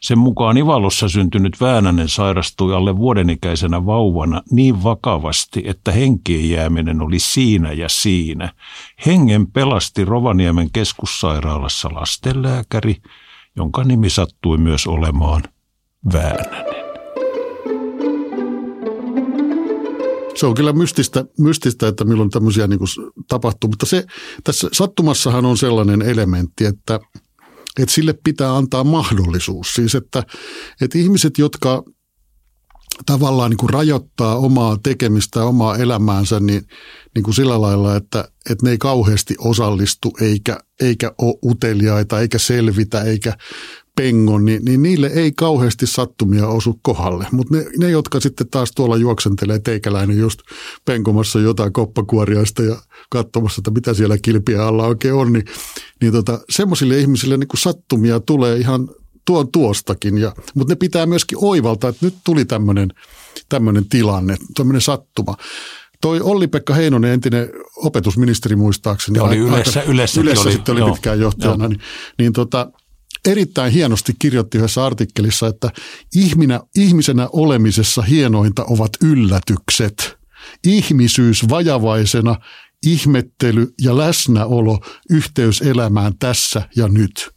Sen 0.00 0.18
mukaan 0.18 0.56
Ivalossa 0.56 1.08
syntynyt 1.08 1.60
Väänänen 1.60 2.08
sairastui 2.08 2.74
alle 2.74 2.96
vuodenikäisenä 2.96 3.86
vauvana 3.86 4.42
niin 4.50 4.82
vakavasti, 4.82 5.62
että 5.66 5.92
henkien 5.92 6.50
jääminen 6.50 7.02
oli 7.02 7.18
siinä 7.18 7.72
ja 7.72 7.88
siinä. 7.88 8.52
Hengen 9.06 9.46
pelasti 9.46 10.04
Rovaniemen 10.04 10.68
keskussairaalassa 10.72 11.88
lastenlääkäri, 11.92 12.96
jonka 13.56 13.84
nimi 13.84 14.10
sattui 14.10 14.58
myös 14.58 14.86
olemaan 14.86 15.42
Väänänen. 16.12 16.83
Se 20.34 20.46
on 20.46 20.54
kyllä 20.54 20.72
mystistä, 20.72 21.24
mystistä 21.38 21.88
että 21.88 22.04
milloin 22.04 22.30
tämmöisiä 22.30 22.66
niin 22.66 22.80
tapahtuu, 23.28 23.70
mutta 23.70 23.86
se, 23.86 24.06
tässä 24.44 24.68
sattumassahan 24.72 25.46
on 25.46 25.56
sellainen 25.56 26.02
elementti, 26.02 26.64
että, 26.64 27.00
että 27.78 27.94
sille 27.94 28.14
pitää 28.24 28.56
antaa 28.56 28.84
mahdollisuus. 28.84 29.74
Siis 29.74 29.94
että, 29.94 30.22
että 30.80 30.98
ihmiset, 30.98 31.38
jotka 31.38 31.82
tavallaan 33.06 33.50
niin 33.50 33.58
kuin 33.58 33.70
rajoittaa 33.70 34.36
omaa 34.36 34.76
tekemistä, 34.82 35.44
omaa 35.44 35.76
elämäänsä 35.76 36.40
niin, 36.40 36.62
niin 37.14 37.22
kuin 37.22 37.34
sillä 37.34 37.60
lailla, 37.60 37.96
että, 37.96 38.28
että 38.50 38.66
ne 38.66 38.70
ei 38.70 38.78
kauheasti 38.78 39.34
osallistu 39.38 40.12
eikä, 40.20 40.60
eikä 40.80 41.12
ole 41.18 41.38
uteliaita 41.44 42.20
eikä 42.20 42.38
selvitä 42.38 43.02
eikä 43.02 43.32
pengon, 43.96 44.44
niin, 44.44 44.64
niin 44.64 44.82
niille 44.82 45.06
ei 45.06 45.32
kauheasti 45.32 45.86
sattumia 45.86 46.48
osu 46.48 46.78
kohdalle. 46.82 47.26
Mutta 47.32 47.54
ne, 47.56 47.64
ne, 47.78 47.90
jotka 47.90 48.20
sitten 48.20 48.48
taas 48.48 48.72
tuolla 48.72 48.96
juoksentelee 48.96 49.58
teikäläinen 49.58 50.18
just 50.18 50.40
penkomassa 50.84 51.40
jotain 51.40 51.72
koppakuoriaista 51.72 52.62
ja 52.62 52.76
katsomassa, 53.10 53.60
että 53.60 53.70
mitä 53.70 53.94
siellä 53.94 54.18
kilpiä 54.22 54.66
alla 54.66 54.86
oikein 54.86 55.14
on, 55.14 55.32
niin, 55.32 55.44
niin 56.00 56.12
tota, 56.12 56.40
semmoisille 56.50 56.98
ihmisille 56.98 57.36
niin 57.36 57.48
sattumia 57.54 58.20
tulee 58.20 58.56
ihan 58.56 58.88
tuon 59.26 59.52
tuostakin. 59.52 60.18
Ja, 60.18 60.34
mutta 60.54 60.72
ne 60.72 60.76
pitää 60.76 61.06
myöskin 61.06 61.38
oivaltaa, 61.40 61.90
että 61.90 62.06
nyt 62.06 62.14
tuli 62.24 62.44
tämmöinen 62.44 63.84
tilanne, 63.90 64.36
tämmöinen 64.56 64.80
sattuma. 64.80 65.36
Toi 66.00 66.20
Olli-Pekka 66.20 66.74
Heinonen, 66.74 67.12
entinen 67.12 67.50
opetusministeri 67.76 68.56
muistaakseni. 68.56 69.18
Ja 69.18 69.24
oli 69.24 69.36
yleensä, 69.36 69.82
yleensä, 69.82 70.20
yleensä 70.20 70.42
oli, 70.42 70.52
sitten 70.52 70.72
oli 70.72 70.80
joo, 70.80 70.90
pitkään 70.90 71.20
johtajana. 71.20 71.64
Joo. 71.64 71.68
Niin, 71.68 71.80
niin 72.18 72.32
tota, 72.32 72.70
erittäin 73.28 73.72
hienosti 73.72 74.12
kirjoitti 74.18 74.58
yhdessä 74.58 74.84
artikkelissa, 74.84 75.46
että 75.46 75.70
ihminä, 76.14 76.60
ihmisenä 76.76 77.28
olemisessa 77.32 78.02
hienointa 78.02 78.64
ovat 78.64 78.90
yllätykset. 79.02 80.16
Ihmisyys 80.66 81.48
vajavaisena, 81.48 82.36
ihmettely 82.86 83.74
ja 83.80 83.98
läsnäolo 83.98 84.78
yhteys 85.10 85.62
elämään 85.62 86.12
tässä 86.18 86.68
ja 86.76 86.88
nyt. 86.88 87.30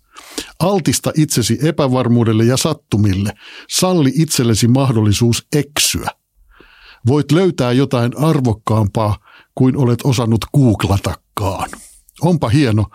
Altista 0.60 1.12
itsesi 1.15 1.58
epävarmuudelle 1.62 2.44
ja 2.44 2.58
sattumille. 2.58 3.34
Salli 3.70 4.12
itsellesi 4.15 4.67
mahdollisuus 4.67 5.48
eksyä. 5.56 6.10
Voit 7.08 7.32
löytää 7.32 7.72
jotain 7.72 8.17
arvokkaampaa 8.17 9.17
kuin 9.56 9.77
olet 9.77 10.00
osannut 10.03 10.46
googlatakaan. 10.58 11.70
Onpa 12.22 12.50
hieno. 12.50 12.86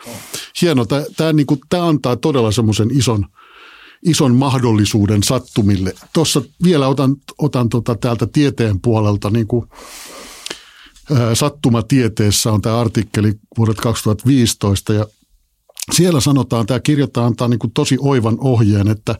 Hieno. 0.63 0.85
Tämä, 0.85 1.05
tämä, 1.17 1.33
niin 1.33 1.47
kuin, 1.47 1.61
tämä 1.69 1.87
antaa 1.87 2.17
todella 2.17 2.53
semmoisen 2.53 2.91
ison, 2.99 3.27
ison 4.03 4.35
mahdollisuuden 4.35 5.23
sattumille. 5.23 5.95
Tuossa 6.13 6.43
vielä 6.65 6.89
otan, 6.89 7.17
otan 7.39 7.69
tota 7.69 7.95
täältä 7.95 8.27
tieteen 8.27 8.81
puolelta, 8.81 9.31
niin 9.31 9.47
kuin, 9.47 9.67
sattumatieteessä 11.35 12.53
on 12.53 12.63
tämä 12.63 12.81
artikkeli 12.81 13.33
vuodet 13.59 13.77
2015 13.77 14.93
ja 14.93 15.07
siellä 15.93 16.21
sanotaan, 16.21 16.67
tämä 16.67 16.81
kirjoittaa 16.81 17.27
antaa 17.27 17.49
niin 17.49 17.59
kuin 17.59 17.73
tosi 17.73 17.97
oivan 18.01 18.37
ohjeen, 18.41 18.89
että 18.89 19.15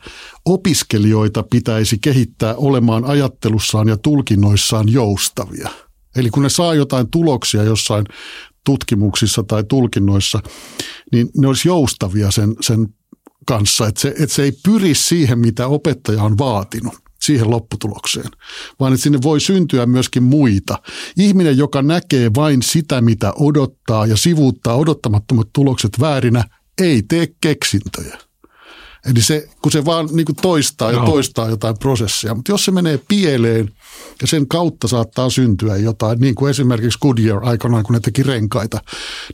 opiskelijoita 0.45 1.43
pitäisi 1.43 1.99
kehittää 1.99 2.55
olemaan 2.55 3.05
ajattelussaan 3.05 3.89
ja 3.89 3.97
tulkinnoissaan 3.97 4.93
joustavia. 4.93 5.69
Eli 6.17 6.31
kun 6.31 6.43
ne 6.43 6.49
saa 6.49 6.75
jotain 6.75 7.11
tuloksia 7.11 7.63
jossain 7.63 8.05
tutkimuksissa 8.65 9.43
tai 9.43 9.65
tulkinnoissa, 9.65 10.41
niin 11.13 11.29
ne 11.39 11.47
olisi 11.47 11.69
joustavia 11.69 12.31
sen, 12.31 12.57
sen 12.61 12.89
kanssa, 13.47 13.87
että 13.87 14.01
se, 14.01 14.09
että 14.09 14.35
se 14.35 14.43
ei 14.43 14.53
pyri 14.65 14.95
siihen, 14.95 15.39
mitä 15.39 15.67
opettaja 15.67 16.23
on 16.23 16.39
vaatinut 16.39 16.95
siihen 17.23 17.51
lopputulokseen, 17.51 18.31
vaan 18.81 18.93
että 18.93 19.03
sinne 19.03 19.19
voi 19.23 19.41
syntyä 19.41 19.87
myöskin 19.87 20.23
muita. 20.23 20.79
Ihminen, 21.17 21.59
joka 21.59 21.83
näkee 21.83 22.31
vain 22.37 22.63
sitä, 22.63 23.01
mitä 23.01 23.33
odottaa 23.33 24.07
ja 24.07 24.17
sivuuttaa 24.17 24.75
odottamattomat 24.75 25.49
tulokset 25.53 26.01
väärinä, 26.01 26.45
ei 26.81 27.03
tee 27.09 27.27
keksintöjä. 27.41 28.19
Eli 29.11 29.23
se, 29.23 29.49
kun 29.63 29.73
se 29.73 29.85
vaan 29.85 30.09
niin 30.13 30.27
kuin 30.27 30.37
toistaa 30.37 30.91
ja 30.91 30.97
Joo. 30.97 31.07
toistaa 31.07 31.51
jotain 31.51 31.79
prosessia. 31.79 32.35
Mutta 32.35 32.53
jos 32.53 32.65
se 32.65 32.71
menee 32.71 33.01
pieleen 33.09 33.71
ja 34.21 34.27
sen 34.27 34.49
kautta 34.49 34.89
saattaa 34.89 35.31
syntyä 35.31 35.77
jotain, 35.77 36.21
niin 36.21 36.35
kuin 36.35 36.51
esimerkiksi 36.51 36.99
Goodyear 37.03 37.41
aikanaan, 37.45 37.85
kun 37.85 37.95
ne 37.95 38.01
teki 38.01 38.23
renkaita, 38.23 38.81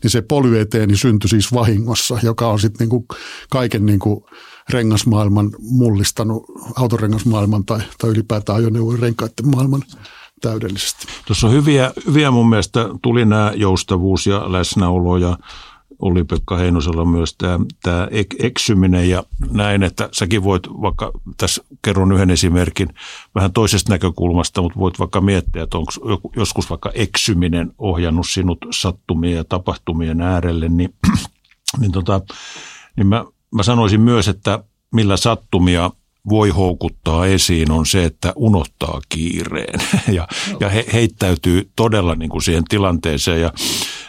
niin 0.02 0.10
se 0.10 0.22
polyeteeni 0.22 0.96
syntyi 0.96 1.28
siis 1.28 1.52
vahingossa, 1.52 2.18
joka 2.22 2.48
on 2.48 2.60
sitten 2.60 2.88
niin 2.88 3.06
kaiken 3.50 3.86
niin 3.86 3.98
kuin 3.98 4.24
rengasmaailman 4.70 5.50
mullistanut, 5.60 6.44
autorengasmaailman 6.76 7.64
tai, 7.64 7.80
tai 7.98 8.10
ylipäätään 8.10 8.58
ajoneuvojen 8.58 9.00
renkaiden 9.00 9.48
maailman 9.54 9.82
täydellisesti. 10.40 11.06
Tuossa 11.26 11.46
on 11.46 11.52
hyviä, 11.52 11.92
hyviä 12.06 12.30
mun 12.30 12.48
mielestä, 12.48 12.88
tuli 13.02 13.24
nämä 13.24 13.52
joustavuus 13.54 14.26
ja 14.26 14.52
läsnäolo 14.52 15.16
ja 15.16 15.38
oli 15.98 16.24
Pekka 16.24 16.56
Heinosella 16.56 17.04
myös 17.04 17.34
tämä, 17.34 17.58
tämä 17.82 18.08
ek- 18.10 18.36
eksyminen 18.38 19.10
ja 19.10 19.24
näin, 19.50 19.82
että 19.82 20.08
säkin 20.12 20.44
voit 20.44 20.62
vaikka, 20.68 21.12
tässä 21.36 21.64
kerron 21.82 22.12
yhden 22.12 22.30
esimerkin 22.30 22.88
vähän 23.34 23.52
toisesta 23.52 23.92
näkökulmasta, 23.92 24.62
mutta 24.62 24.78
voit 24.78 24.98
vaikka 24.98 25.20
miettiä, 25.20 25.62
että 25.62 25.78
onko 25.78 25.92
joskus 26.36 26.70
vaikka 26.70 26.90
eksyminen 26.94 27.72
ohjannut 27.78 28.26
sinut 28.28 28.58
sattumien 28.70 29.36
ja 29.36 29.44
tapahtumien 29.44 30.20
äärelle, 30.20 30.68
niin, 30.68 30.94
niin, 31.80 31.92
tota, 31.92 32.20
niin 32.96 33.06
mä, 33.06 33.24
mä 33.54 33.62
sanoisin 33.62 34.00
myös, 34.00 34.28
että 34.28 34.64
millä 34.92 35.16
sattumia 35.16 35.90
voi 36.28 36.50
houkuttaa 36.50 37.26
esiin 37.26 37.70
on 37.70 37.86
se, 37.86 38.04
että 38.04 38.32
unohtaa 38.36 39.00
kiireen 39.08 39.80
ja, 40.16 40.28
ja 40.60 40.68
he, 40.68 40.86
heittäytyy 40.92 41.70
todella 41.76 42.14
niin 42.14 42.30
kuin 42.30 42.42
siihen 42.42 42.64
tilanteeseen. 42.68 43.40
Ja 43.40 43.52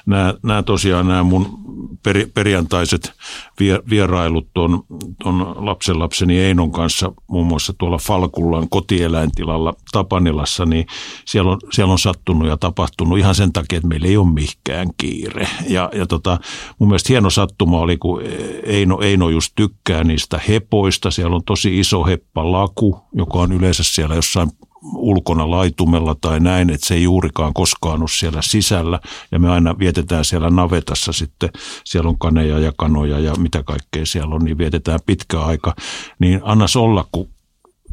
nämä, 0.05 0.33
nämä 0.43 0.63
tosiaan 0.63 1.07
nämä 1.07 1.23
mun 1.23 1.58
peri, 2.03 2.25
perjantaiset 2.33 3.13
vie, 3.59 3.79
vierailut 3.89 4.47
ton, 4.53 4.83
ton 5.23 5.55
lapsenlapseni 5.65 6.39
Einon 6.39 6.71
kanssa 6.71 7.11
muun 7.27 7.47
muassa 7.47 7.73
tuolla 7.77 7.97
Falkullan 7.97 8.69
kotieläintilalla 8.69 9.73
Tapanilassa, 9.91 10.65
niin 10.65 10.85
siellä 11.25 11.51
on, 11.51 11.59
siellä 11.71 11.91
on 11.91 11.99
sattunut 11.99 12.47
ja 12.47 12.57
tapahtunut 12.57 13.19
ihan 13.19 13.35
sen 13.35 13.53
takia, 13.53 13.77
että 13.77 13.87
meillä 13.87 14.07
ei 14.07 14.17
ole 14.17 14.33
mikään 14.33 14.89
kiire. 14.97 15.47
Ja, 15.67 15.89
ja 15.93 16.05
tota, 16.07 16.39
mun 16.79 16.89
mielestä 16.89 17.13
hieno 17.13 17.29
sattuma 17.29 17.79
oli, 17.79 17.97
kun 17.97 18.21
Eino, 18.63 19.01
Eino 19.01 19.29
just 19.29 19.51
tykkää 19.55 20.03
niistä 20.03 20.39
hepoista. 20.47 21.11
Siellä 21.11 21.35
on 21.35 21.43
tosi 21.43 21.79
iso 21.79 22.05
heppalaku, 22.05 22.99
joka 23.13 23.39
on 23.39 23.51
yleensä 23.51 23.83
siellä 23.83 24.15
jossain 24.15 24.49
ulkona 24.95 25.51
laitumella 25.51 26.15
tai 26.21 26.39
näin, 26.39 26.69
että 26.69 26.87
se 26.87 26.93
ei 26.93 27.03
juurikaan 27.03 27.53
koskaan 27.53 28.01
ole 28.01 28.09
siellä 28.09 28.41
sisällä. 28.41 28.99
Ja 29.31 29.39
me 29.39 29.49
aina 29.49 29.79
vietetään 29.79 30.25
siellä 30.25 30.49
navetassa 30.49 31.11
sitten, 31.13 31.49
siellä 31.85 32.09
on 32.09 32.19
kaneja 32.19 32.59
ja 32.59 32.71
kanoja 32.77 33.19
ja 33.19 33.33
mitä 33.35 33.63
kaikkea 33.63 34.05
siellä 34.05 34.35
on, 34.35 34.41
niin 34.45 34.57
vietetään 34.57 34.99
pitkä 35.05 35.41
aika. 35.41 35.75
Niin 36.19 36.41
annas 36.43 36.75
olla, 36.75 37.05
kun 37.11 37.29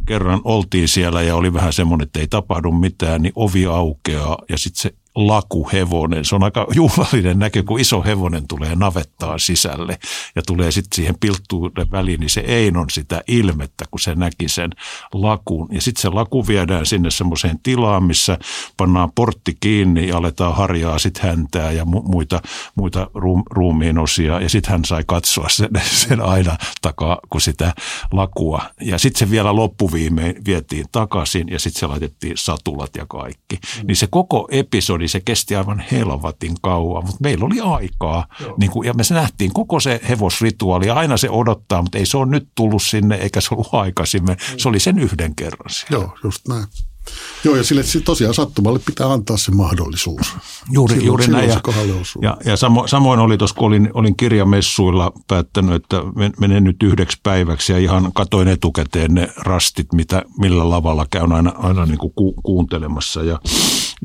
kerran 0.07 0.41
oltiin 0.45 0.89
siellä 0.89 1.23
ja 1.23 1.37
oli 1.37 1.53
vähän 1.53 1.73
semmoinen, 1.73 2.07
että 2.07 2.21
ei 2.21 2.27
tapahdu 2.27 2.73
mitään, 2.73 3.23
niin 3.23 3.33
ovi 3.35 3.67
aukeaa 3.67 4.39
ja 4.49 4.59
sitten 4.59 4.83
se 4.83 5.06
lakuhevonen. 5.17 6.25
Se 6.25 6.35
on 6.35 6.43
aika 6.43 6.67
juhlallinen 6.75 7.39
näkö, 7.39 7.63
kun 7.63 7.81
iso 7.81 8.03
hevonen 8.03 8.49
tulee 8.49 8.75
navettaan 8.75 9.41
sisälle 9.41 9.99
ja 10.37 10.43
tulee 10.47 10.71
sitten 10.71 10.97
siihen 10.97 11.15
pilttuuden 11.21 11.91
väliin, 11.91 12.21
niin 12.21 12.31
se 12.31 12.41
ei 12.41 12.73
on 12.77 12.91
sitä 12.91 13.23
ilmettä, 13.27 13.85
kun 13.91 14.01
se 14.01 14.15
näki 14.15 14.49
sen 14.49 14.71
lakun. 15.13 15.69
Ja 15.73 15.81
sitten 15.81 16.03
se 16.03 16.09
laku 16.09 16.47
viedään 16.47 16.87
sinne 16.87 17.11
semmoiseen 17.11 17.59
tilaan, 17.63 18.05
missä 18.05 18.39
pannaan 18.77 19.13
portti 19.13 19.57
kiinni 19.61 20.09
ja 20.09 20.17
aletaan 20.17 20.57
harjaa 20.57 20.99
sitten 20.99 21.23
häntää 21.23 21.73
ja 21.73 21.85
mu- 21.85 22.09
muita, 22.09 22.43
muita 22.75 23.11
ruum- 23.15 23.43
ruumiin 23.51 23.99
osia. 23.99 24.41
Ja 24.41 24.49
sitten 24.49 24.73
hän 24.73 24.85
sai 24.85 25.05
katsoa 25.07 25.49
sen, 25.49 25.71
sen 25.83 26.21
aina 26.21 26.57
takaa, 26.83 27.19
kun 27.29 27.41
sitä 27.41 27.75
lakua. 28.13 28.63
Ja 28.81 28.99
sitten 28.99 29.19
se 29.19 29.31
vielä 29.31 29.57
loppuviimein 29.57 30.45
vietiin 30.47 30.87
takaisin 30.93 31.49
ja 31.49 31.59
sitten 31.59 31.81
se 31.81 31.87
laitettiin 31.87 32.37
satulat 32.37 32.97
ja 32.97 33.07
kaikki. 33.09 33.59
Niin 33.87 33.97
se 33.97 34.07
koko 34.07 34.49
episodi, 34.51 35.06
se 35.09 35.21
kesti 35.21 35.57
aivan 35.57 35.85
helvatin 35.93 36.55
kauan, 36.63 37.05
mutta 37.05 37.19
meillä 37.23 37.45
oli 37.47 37.61
aikaa. 37.61 38.27
Niin 38.59 38.71
kuin, 38.71 38.87
ja 38.87 38.95
me 38.95 39.05
se 39.05 39.15
nähtiin 39.15 39.53
koko 39.53 39.81
se 39.81 40.01
hevosrituaali 40.09 40.91
aina 40.91 41.17
se 41.17 41.31
odottaa, 41.31 41.83
mutta 41.83 41.99
ei 41.99 42.07
se 42.07 42.17
ole 42.17 42.27
nyt 42.27 42.49
tullut 42.55 42.83
sinne 42.83 43.15
eikä 43.15 43.41
se 43.41 43.49
ollut 43.53 43.69
aikaisemmin. 43.73 44.37
Se 44.57 44.69
oli 44.69 44.81
sen 44.81 44.99
yhden 44.99 45.35
kerran 45.35 45.71
siellä. 45.71 46.05
Joo, 46.05 46.19
just 46.25 46.49
näin. 46.49 46.65
Joo, 47.45 47.57
ja 47.57 47.65
sille 47.65 47.83
tosiaan 48.05 48.35
sattumalle 48.35 48.79
pitää 48.79 49.13
antaa 49.13 49.37
se 49.37 49.51
mahdollisuus. 49.51 50.37
Juuri, 50.73 50.95
Silloin- 50.95 51.07
juuri 51.07 51.25
silloin 51.25 51.49
näin. 51.49 51.61
se 52.05 52.19
Ja, 52.23 52.29
ja, 52.45 52.51
ja 52.51 52.57
samo, 52.57 52.87
samoin 52.87 53.21
oli 53.21 53.39
tuossa, 53.39 53.57
kun 53.57 53.67
olin, 53.67 53.91
olin 53.95 54.17
kirjamessuilla 54.17 55.13
päättänyt, 55.29 55.75
että 55.75 56.03
men- 56.15 56.33
menen 56.41 56.65
nyt 56.65 56.83
yhdeksi 56.83 57.19
päiväksi 57.23 57.73
ja 57.73 57.79
ihan 57.79 58.13
katoin 58.13 58.49
etukäteen 58.49 59.15
ne 59.15 59.29
rastit, 59.37 59.93
mitä, 59.93 60.23
millä 60.39 60.71
lavalla 60.71 61.07
käyn 61.11 61.33
aina, 61.33 61.53
aina 61.57 61.87
niin 61.87 61.99
kuin 61.99 62.13
ku, 62.17 62.33
kuuntelemassa. 62.43 63.23
Ja, 63.23 63.39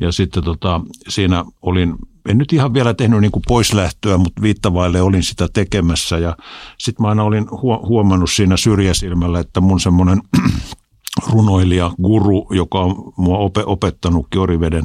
ja 0.00 0.12
sitten 0.12 0.44
tota, 0.44 0.80
siinä 1.08 1.44
olin, 1.62 1.96
en 2.28 2.38
nyt 2.38 2.52
ihan 2.52 2.74
vielä 2.74 2.94
tehnyt 2.94 3.20
niin 3.20 3.32
kuin 3.32 3.42
poislähtöä, 3.48 4.18
mutta 4.18 4.42
viittavaille 4.42 5.02
olin 5.02 5.22
sitä 5.22 5.48
tekemässä. 5.52 6.18
Ja 6.18 6.36
sitten 6.78 7.02
mä 7.02 7.08
aina 7.08 7.22
olin 7.22 7.46
huo- 7.50 7.86
huomannut 7.86 8.30
siinä 8.30 8.56
syrjäsilmällä, 8.56 9.40
että 9.40 9.60
mun 9.60 9.80
semmoinen 9.80 10.22
runoilija, 11.32 11.90
guru, 12.02 12.46
joka 12.50 12.80
on 12.80 13.12
mua 13.16 13.38
ope, 13.38 13.62
opettanutkin 13.66 14.40
Oriveden 14.40 14.84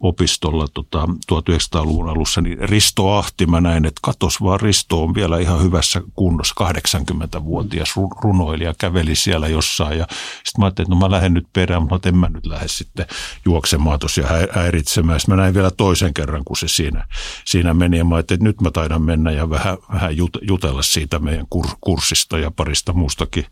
opistolla 0.00 0.66
tota, 0.74 1.08
1900-luvun 1.32 2.08
alussa, 2.08 2.40
niin 2.40 2.58
Risto 2.58 3.10
Ahti, 3.12 3.46
mä 3.46 3.60
näin, 3.60 3.84
että 3.84 4.00
katos 4.02 4.42
vaan 4.42 4.60
Risto 4.60 5.02
on 5.02 5.14
vielä 5.14 5.38
ihan 5.38 5.62
hyvässä 5.62 6.02
kunnossa, 6.14 6.54
80-vuotias 6.64 7.88
ru- 7.96 8.20
runoilija, 8.22 8.74
käveli 8.78 9.16
siellä 9.16 9.48
jossain 9.48 9.98
ja 9.98 10.06
sitten 10.44 10.52
mä 10.58 10.64
ajattelin, 10.64 10.86
että 10.86 10.94
no 10.94 11.08
mä 11.08 11.10
lähden 11.10 11.34
nyt 11.34 11.46
perään, 11.52 11.82
mutta 11.82 12.08
en 12.08 12.16
mä 12.16 12.28
nyt 12.28 12.46
lähde 12.46 12.68
sitten 12.68 13.06
juoksemaan 13.44 13.98
tosiaan 13.98 14.30
hä- 14.30 14.48
häiritsemään. 14.50 15.20
Sitten 15.20 15.36
mä 15.36 15.42
näin 15.42 15.54
vielä 15.54 15.70
toisen 15.70 16.14
kerran, 16.14 16.44
kun 16.44 16.56
se 16.56 16.68
siinä, 16.68 17.06
siinä 17.44 17.74
meni 17.74 17.98
ja 17.98 18.04
mä 18.04 18.14
ajattelin, 18.14 18.38
että 18.38 18.48
nyt 18.48 18.60
mä 18.60 18.70
taidan 18.70 19.02
mennä 19.02 19.30
ja 19.30 19.50
vähän, 19.50 19.78
vähän 19.92 20.16
jut, 20.16 20.38
jutella 20.42 20.82
siitä 20.82 21.18
meidän 21.18 21.46
kur, 21.50 21.66
kurssista 21.80 22.38
ja 22.38 22.50
parista 22.50 22.92
muustakin 22.92 23.44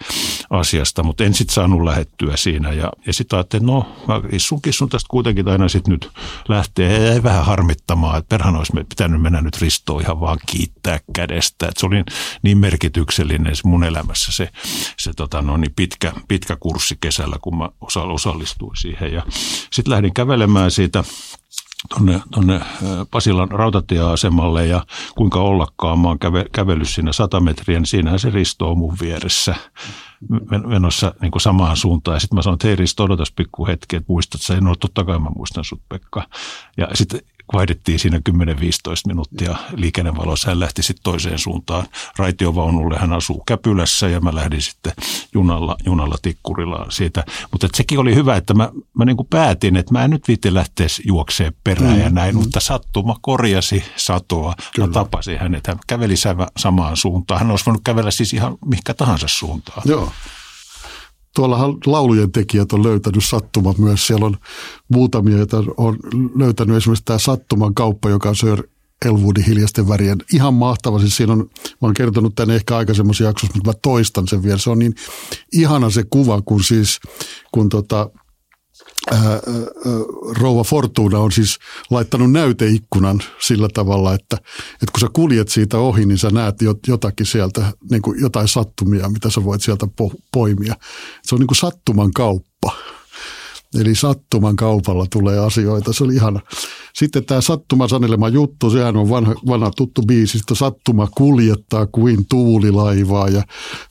asiasta, 0.50 1.02
mutta 1.02 1.24
en 1.24 1.34
sitten 1.34 1.54
saanut 1.54 1.84
lähettyä 2.10 2.36
siinä. 2.36 2.72
Ja, 2.72 2.92
ja 3.06 3.12
sitten 3.12 3.36
ajattelin, 3.36 3.66
no 3.66 3.96
mä 4.08 4.20
issun 4.32 4.62
kissun 4.62 4.88
tästä 4.88 5.06
kuitenkin 5.10 5.48
aina 5.48 5.68
sitten 5.68 5.92
nyt 5.92 6.10
lähtee. 6.48 6.92
Ja 6.92 7.06
jäi 7.06 7.22
vähän 7.22 7.44
harmittamaan, 7.44 8.18
että 8.18 8.28
perhän 8.28 8.56
olisi 8.56 8.72
pitänyt 8.88 9.22
mennä 9.22 9.40
nyt 9.40 9.60
Ristoon 9.60 10.02
ihan 10.02 10.20
vaan 10.20 10.38
kiittää 10.46 11.00
kädestä, 11.12 11.68
että 11.68 11.80
se 11.80 11.86
oli 11.86 12.04
niin 12.42 12.58
merkityksellinen 12.58 13.56
se 13.56 13.62
mun 13.64 13.84
elämässä 13.84 14.32
se, 14.32 14.48
se 14.98 15.12
tota, 15.16 15.42
no 15.42 15.56
niin 15.56 15.72
pitkä, 15.76 16.12
pitkä 16.28 16.56
kurssi 16.60 16.96
kesällä, 17.00 17.36
kun 17.42 17.58
mä 17.58 17.68
osa, 17.80 18.02
osallistuin 18.02 18.76
siihen. 18.76 19.12
Ja 19.12 19.22
sitten 19.72 19.90
lähdin 19.92 20.14
kävelemään 20.14 20.70
siitä 20.70 21.04
tuonne, 21.88 22.20
tonne 22.30 22.60
Pasilan 23.10 23.50
rautatieasemalle 23.50 24.66
ja 24.66 24.84
kuinka 25.14 25.40
ollakaan, 25.40 25.98
mä 25.98 26.08
oon 26.08 26.18
käve, 26.18 26.44
kävellyt 26.52 26.88
siinä 26.88 27.12
100 27.12 27.40
metriä, 27.40 27.78
niin 27.78 27.86
siinähän 27.86 28.18
se 28.18 28.30
Risto 28.30 28.70
on 28.70 28.78
mun 28.78 28.96
vieressä 29.00 29.54
men- 30.50 30.68
menossa 30.68 31.14
niin 31.20 31.30
kuin 31.30 31.42
samaan 31.42 31.76
suuntaan. 31.76 32.14
Ja 32.14 32.20
sitten 32.20 32.36
mä 32.36 32.42
sanoin, 32.42 32.54
että 32.54 32.66
hei 32.66 32.76
Risto, 32.76 33.04
odotas 33.04 33.32
pikku 33.32 33.66
hetki, 33.66 33.96
että 33.96 34.12
muistat 34.12 34.40
sä? 34.40 34.60
No 34.60 34.74
totta 34.74 35.04
kai 35.04 35.18
mä 35.18 35.30
muistan 35.36 35.64
sut 35.64 35.82
Pekka. 35.88 36.22
Ja 36.76 36.88
sitten 36.94 37.20
vaihdettiin 37.52 37.98
siinä 37.98 38.20
10-15 38.30 38.32
minuuttia 39.06 39.56
liikennevalossa. 39.74 40.48
Hän 40.48 40.60
lähti 40.60 40.82
sitten 40.82 41.02
toiseen 41.02 41.38
suuntaan 41.38 41.86
raitiovaunulle. 42.16 42.98
Hän 42.98 43.12
asuu 43.12 43.42
Käpylässä 43.46 44.08
ja 44.08 44.20
mä 44.20 44.34
lähdin 44.34 44.62
sitten 44.62 44.92
junalla, 45.34 45.76
junalla 45.86 46.16
tikkurilla 46.22 46.86
siitä. 46.88 47.24
Mutta 47.50 47.68
sekin 47.74 47.98
oli 47.98 48.14
hyvä, 48.14 48.36
että 48.36 48.54
mä, 48.54 48.70
mä 48.94 49.04
niin 49.04 49.16
kuin 49.16 49.28
päätin, 49.30 49.76
että 49.76 49.92
mä 49.92 50.04
en 50.04 50.10
nyt 50.10 50.28
viitti 50.28 50.54
lähteä 50.54 50.86
juokseen 51.06 51.52
perään 51.64 51.96
mm, 51.96 52.00
ja 52.00 52.10
näin, 52.10 52.34
mm. 52.34 52.40
mutta 52.40 52.60
sattuma 52.60 53.16
korjasi 53.20 53.84
satoa. 53.96 54.54
Kyllä. 54.74 54.88
Mä 54.88 54.92
tapasin 54.92 55.38
hänet. 55.38 55.66
Hän 55.66 55.78
käveli 55.86 56.14
samaan 56.58 56.96
suuntaan. 56.96 57.40
Hän 57.40 57.50
olisi 57.50 57.66
voinut 57.66 57.82
kävellä 57.84 58.10
siis 58.10 58.34
ihan 58.34 58.58
mihinkä 58.66 58.94
tahansa 58.94 59.28
suuntaan. 59.28 59.82
Joo. 59.84 60.12
Tuollahan 61.34 61.74
laulujen 61.86 62.32
tekijät 62.32 62.72
on 62.72 62.82
löytänyt 62.82 63.24
sattumat 63.24 63.78
myös. 63.78 64.06
Siellä 64.06 64.26
on 64.26 64.36
muutamia, 64.88 65.36
joita 65.36 65.64
on 65.76 65.96
löytänyt 66.36 66.76
esimerkiksi 66.76 67.04
tämä 67.04 67.18
Sattuman 67.18 67.74
kauppa, 67.74 68.10
joka 68.10 68.28
on 68.28 68.36
Sir 68.36 68.62
Elwoodin 69.04 69.44
hiljaisten 69.44 69.88
värien. 69.88 70.18
Ihan 70.32 70.54
mahtava. 70.54 70.98
Siis 70.98 71.16
siinä 71.16 71.32
on, 71.32 71.38
mä 71.38 71.76
oon 71.80 71.94
kertonut 71.94 72.34
tänne 72.34 72.56
ehkä 72.56 72.76
aikaisemmassa 72.76 73.24
jaksossa, 73.24 73.56
mutta 73.56 73.70
mä 73.70 73.74
toistan 73.82 74.28
sen 74.28 74.42
vielä. 74.42 74.58
Se 74.58 74.70
on 74.70 74.78
niin 74.78 74.94
ihana 75.52 75.90
se 75.90 76.04
kuva, 76.10 76.42
kun 76.42 76.64
siis, 76.64 77.00
kun 77.52 77.68
tota, 77.68 78.10
ää, 79.10 79.18
ää, 79.20 79.38
rouva 80.38 80.64
Fortuna 80.64 81.18
on 81.18 81.32
siis 81.32 81.58
laittanut 81.90 82.32
näyteikkunan 82.32 83.22
sillä 83.38 83.68
tavalla, 83.74 84.14
että, 84.14 84.36
että 84.72 84.92
kun 84.92 85.00
sä 85.00 85.06
kuljet 85.12 85.48
siitä 85.48 85.78
ohi, 85.78 86.06
niin 86.06 86.18
sä 86.18 86.30
näet 86.30 86.62
jot- 86.62 86.88
jotakin 86.88 87.26
sieltä, 87.26 87.72
niin 87.90 88.02
kuin 88.02 88.20
jotain 88.20 88.48
sattumia, 88.48 89.08
mitä 89.08 89.30
sä 89.30 89.44
voit 89.44 89.62
sieltä 89.62 89.86
po- 89.86 90.20
poimia. 90.32 90.74
Se 91.22 91.34
on 91.34 91.38
niin 91.38 91.46
kuin 91.46 91.56
sattuman 91.56 92.10
kauppa. 92.12 92.72
Eli 93.78 93.94
sattuman 93.94 94.56
kaupalla 94.56 95.06
tulee 95.12 95.38
asioita. 95.38 95.92
Se 95.92 96.04
oli 96.04 96.14
ihana. 96.14 96.40
Sitten 96.94 97.24
tämä 97.24 97.40
Sattuma 97.40 97.88
sanelema 97.88 98.28
juttu, 98.28 98.70
sehän 98.70 98.96
on 98.96 99.10
vanha, 99.10 99.34
vanha 99.46 99.70
tuttu 99.76 100.02
biisistä. 100.02 100.54
Sattuma 100.54 101.08
kuljettaa 101.16 101.86
kuin 101.86 102.26
tuulilaivaa 102.28 103.28
ja 103.28 103.42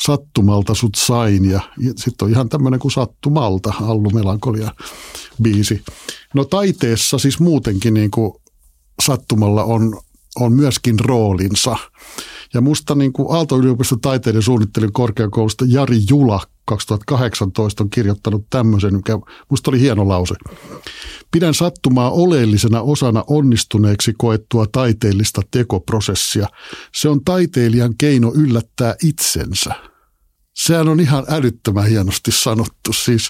sattumalta 0.06 0.74
sut 0.74 0.96
sain. 0.96 1.50
Ja, 1.50 1.62
sitten 1.78 2.26
on 2.26 2.32
ihan 2.32 2.50
tämmöinen 2.50 2.80
kuin 2.80 2.92
Sattumalta, 2.92 3.74
Allu 3.82 4.10
Melankolia 4.10 4.72
biisi. 5.42 5.84
No 6.34 6.46
taiteessa 6.46 7.18
siis 7.18 7.40
muutenkin 7.40 7.94
niin 7.94 8.12
kuin 8.12 8.34
sattumalla 9.04 9.64
on, 9.64 10.00
on 10.36 10.54
myöskin 10.54 11.00
roolinsa. 11.00 11.76
Ja 12.54 12.62
musta 12.62 12.96
niin 12.96 13.14
kuin 13.14 13.38
Aalto-yliopiston 13.38 14.02
taiteiden 14.02 14.42
suunnittelun 14.42 14.94
korkeakoulusta 14.94 15.66
Jari 15.68 16.00
Jula 16.10 16.42
2018 16.66 17.84
on 17.84 17.90
kirjoittanut 17.90 18.46
tämmöisen, 18.50 18.96
mikä 18.96 19.20
musta 19.50 19.72
oli 19.72 19.80
hieno 19.80 20.08
lause. 20.08 20.36
Pidän 21.32 21.54
sattumaa 21.54 22.12
oleellisena 22.12 22.82
osana 22.82 23.24
onnistuneeksi 23.28 24.14
koettua 24.18 24.66
taiteellista 24.72 25.42
tekoprosessia. 25.52 26.48
Se 26.96 27.10
on 27.10 27.24
taiteilijan 27.26 27.94
keino 27.98 28.32
yllättää 28.36 28.96
itsensä. 29.04 29.74
Sehän 30.56 30.88
on 30.88 31.00
ihan 31.00 31.26
älyttömän 31.30 31.88
hienosti 31.88 32.32
sanottu. 32.32 32.94
Siis, 32.94 33.30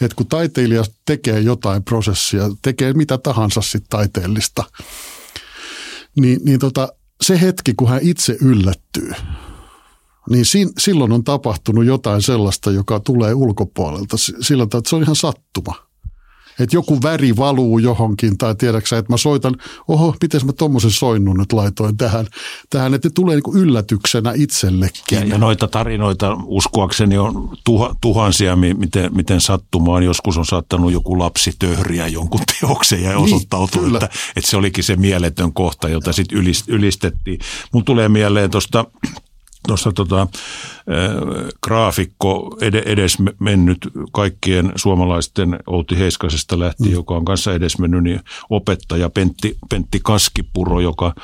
että 0.00 0.16
kun 0.16 0.26
taiteilija 0.26 0.84
tekee 1.06 1.40
jotain 1.40 1.84
prosessia, 1.84 2.42
tekee 2.62 2.92
mitä 2.92 3.18
tahansa 3.18 3.62
sit 3.62 3.84
taiteellista, 3.88 4.64
niin, 6.16 6.40
niin 6.44 6.58
tota, 6.58 6.88
se 7.30 7.40
hetki, 7.40 7.74
kun 7.74 7.88
hän 7.88 8.00
itse 8.02 8.36
yllättyy, 8.40 9.12
niin 10.30 10.44
si- 10.44 10.72
silloin 10.78 11.12
on 11.12 11.24
tapahtunut 11.24 11.84
jotain 11.84 12.22
sellaista, 12.22 12.70
joka 12.70 13.00
tulee 13.00 13.34
ulkopuolelta. 13.34 14.16
Sillä 14.16 14.66
tavalla, 14.66 14.78
että 14.78 14.90
se 14.90 14.96
on 14.96 15.02
ihan 15.02 15.16
sattuma 15.16 15.89
että 16.58 16.76
joku 16.76 17.02
väri 17.02 17.36
valuu 17.36 17.78
johonkin 17.78 18.38
tai 18.38 18.54
tiedäksä, 18.54 18.98
että 18.98 19.12
mä 19.12 19.16
soitan, 19.16 19.56
oho, 19.88 20.14
miten 20.22 20.46
mä 20.46 20.52
tuommoisen 20.52 20.90
soinnun 20.90 21.36
nyt 21.36 21.52
laitoin 21.52 21.96
tähän, 21.96 22.26
tähän 22.70 22.94
että 22.94 23.10
tulee 23.10 23.36
niin 23.36 23.62
yllätyksenä 23.62 24.32
itsellekin. 24.36 25.02
Ja, 25.10 25.24
ja 25.24 25.38
noita 25.38 25.68
tarinoita 25.68 26.36
uskoakseni 26.44 27.18
on 27.18 27.56
tuha, 27.64 27.96
tuhansia, 28.00 28.56
miten, 28.56 29.14
miten 29.14 29.40
sattumaan 29.40 30.02
joskus 30.02 30.38
on 30.38 30.46
saattanut 30.46 30.92
joku 30.92 31.18
lapsi 31.18 31.52
töhriä 31.58 32.06
jonkun 32.06 32.40
teoksen 32.60 33.02
ja 33.02 33.08
niin, 33.08 33.18
osoittautuu, 33.18 33.86
että, 33.86 34.08
että 34.36 34.50
se 34.50 34.56
olikin 34.56 34.84
se 34.84 34.96
mieletön 34.96 35.52
kohta, 35.52 35.88
jota 35.88 36.12
sitten 36.12 36.38
ylistettiin. 36.68 37.40
Mun 37.72 37.84
tulee 37.84 38.08
mieleen 38.08 38.50
tuosta 38.50 38.84
tuossa 39.66 39.92
tota, 39.92 40.26
graafikko 41.66 42.56
edes 42.60 43.16
mennyt 43.38 43.78
kaikkien 44.12 44.72
suomalaisten 44.76 45.58
Outi 45.66 45.98
Heiskasesta 45.98 46.58
lähtien, 46.58 46.90
mm. 46.90 46.94
joka 46.94 47.14
on 47.14 47.24
kanssa 47.24 47.54
edes 47.54 47.78
mennyt, 47.78 48.02
niin 48.04 48.20
opettaja 48.50 49.10
Pentti, 49.10 49.58
Pentti 49.68 50.00
Kaskipuro, 50.02 50.80
joka 50.80 51.14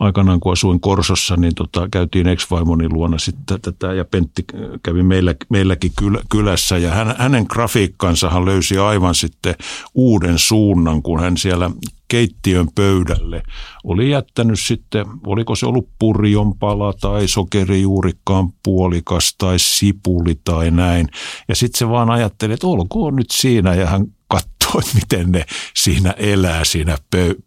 aikanaan 0.00 0.40
kun 0.40 0.52
asuin 0.52 0.80
Korsossa, 0.80 1.36
niin 1.36 1.54
tota, 1.54 1.88
käytiin 1.90 2.28
ex-vaimoni 2.28 2.88
luona 2.88 3.18
sitten 3.18 3.60
tätä 3.60 3.92
ja 3.92 4.04
Pentti 4.04 4.44
kävi 4.82 5.02
meillä, 5.02 5.34
meilläkin 5.48 5.92
kylässä 6.30 6.78
ja 6.78 6.90
hän, 6.90 7.14
hänen 7.18 7.46
grafiikkansahan 7.48 8.44
löysi 8.44 8.78
aivan 8.78 9.14
sitten 9.14 9.54
uuden 9.94 10.38
suunnan, 10.38 11.02
kun 11.02 11.20
hän 11.20 11.36
siellä 11.36 11.70
keittiön 12.12 12.68
pöydälle 12.74 13.42
oli 13.84 14.10
jättänyt 14.10 14.60
sitten, 14.60 15.06
oliko 15.26 15.54
se 15.54 15.66
ollut 15.66 15.88
purjonpala 15.98 16.92
tai 16.92 17.28
sokerijuurikkaan 17.28 18.52
puolikas 18.62 19.34
tai 19.38 19.58
sipuli 19.58 20.40
tai 20.44 20.70
näin. 20.70 21.08
Ja 21.48 21.54
sitten 21.54 21.78
se 21.78 21.88
vaan 21.88 22.10
ajatteli, 22.10 22.52
että 22.52 22.66
olkoon 22.66 23.16
nyt 23.16 23.30
siinä 23.30 23.74
ja 23.74 23.86
hän 23.86 24.06
katsoi, 24.28 24.80
että 24.80 24.94
miten 25.00 25.32
ne 25.32 25.44
siinä 25.76 26.10
elää 26.10 26.64
siinä 26.64 26.98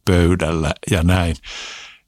pöydällä 0.05 0.71
ja 0.91 1.03
näin. 1.03 1.35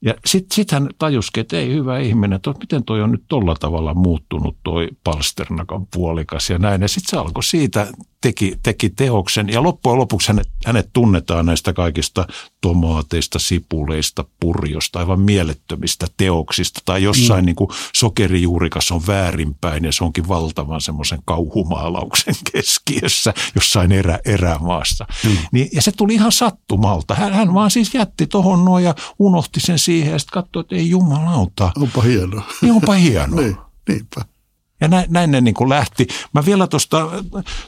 Ja 0.02 0.14
sitten 0.26 0.56
sit 0.56 0.72
hän 0.72 0.90
tajuski, 1.00 1.40
että 1.40 1.58
ei 1.58 1.74
hyvä 1.74 2.00
ihminen, 2.00 2.36
että 2.36 2.54
miten 2.60 2.84
toi 2.84 3.02
on 3.02 3.12
nyt 3.12 3.24
tolla 3.28 3.56
tavalla 3.56 3.94
muuttunut 3.94 4.58
toi 4.64 4.88
Palsternakan 5.04 5.88
puolikas 5.94 6.50
ja 6.50 6.58
näin. 6.58 6.82
Ja 6.82 6.88
sitten 6.88 7.10
se 7.10 7.18
alkoi 7.18 7.44
siitä 7.44 7.88
teki, 8.22 8.60
teki 8.64 8.90
teoksen 8.90 9.50
ja 9.50 9.64
loppujen 9.64 9.98
lopuksi 10.00 10.28
hänet, 10.28 10.48
hänet 10.66 10.90
tunnetaan 10.94 11.46
näistä 11.46 11.74
kaikista 11.74 12.28
tomaateista, 12.62 13.40
sipuleista, 13.40 14.26
purjosta, 14.40 15.00
aivan 15.00 15.20
mielettömistä 15.20 16.08
teoksista. 16.18 16.80
Tai 16.86 17.04
jossain 17.04 17.44
mm. 17.44 17.46
niin 17.46 17.56
kuin 17.56 17.70
sokerijuurikas 17.96 18.92
on 18.92 19.08
väärinpäin 19.08 19.86
ja 19.86 19.92
se 19.92 20.04
onkin 20.04 20.28
valtavan 20.28 20.82
semmoisen 20.82 21.20
kauhumaalauksen 21.26 22.36
keskiössä 22.52 23.34
jossain 23.56 23.92
erä, 23.92 24.20
erämaassa. 24.26 25.06
Mm. 25.26 25.38
Niin, 25.52 25.70
ja 25.74 25.82
se 25.82 25.92
tuli 25.92 26.14
ihan 26.14 26.32
sattumalta. 26.32 27.16
Hän, 27.16 27.34
hän 27.34 27.54
vaan 27.54 27.72
siis 27.72 27.94
jätti 27.94 28.28
tuohon 28.28 28.66
noin 28.66 28.86
ja 28.86 28.96
unohti 29.20 29.60
sen 29.60 29.80
siihen 29.80 30.12
ja 30.12 30.20
sitten 30.20 30.34
katsoi, 30.34 30.62
että 30.62 30.76
ei 30.76 30.90
jumalauta. 30.90 31.72
Onpa 31.82 32.02
hienoa. 32.02 32.44
Niin 32.62 32.74
onpa 32.74 32.94
hienoa. 32.94 33.40
niin, 33.42 33.58
niinpä. 33.90 34.37
Ja 34.82 34.88
näin, 34.88 35.06
näin 35.10 35.32
ne 35.32 35.42
niin 35.42 35.54
kuin 35.54 35.70
lähti. 35.70 36.08
Mä 36.34 36.46
vielä 36.46 36.68
tuosta 36.68 37.10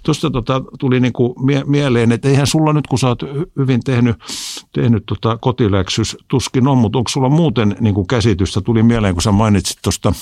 tosta 0.04 0.30
tota, 0.30 0.62
tuli 0.80 1.00
niin 1.00 1.14
kuin 1.14 1.34
mie- 1.46 1.64
mieleen, 1.64 2.12
että 2.12 2.30
eihän 2.30 2.48
sulla 2.48 2.74
nyt, 2.74 2.88
kun 2.88 3.00
sä 3.00 3.08
oot 3.08 3.22
hyvin 3.58 3.84
tehnyt, 3.84 4.16
tehnyt 4.74 5.04
tota 5.06 5.38
kotiläksys, 5.38 6.18
tuskin 6.28 6.68
on, 6.68 6.78
mutta 6.78 6.98
onko 6.98 7.10
sulla 7.10 7.30
muuten 7.30 7.76
niin 7.80 7.96
kuin 7.96 8.08
käsitystä? 8.08 8.62
Tuli 8.62 8.84
mieleen, 8.84 9.16
kun 9.16 9.22
sä 9.22 9.32
mainitsit 9.32 9.78
tuosta 9.82 10.14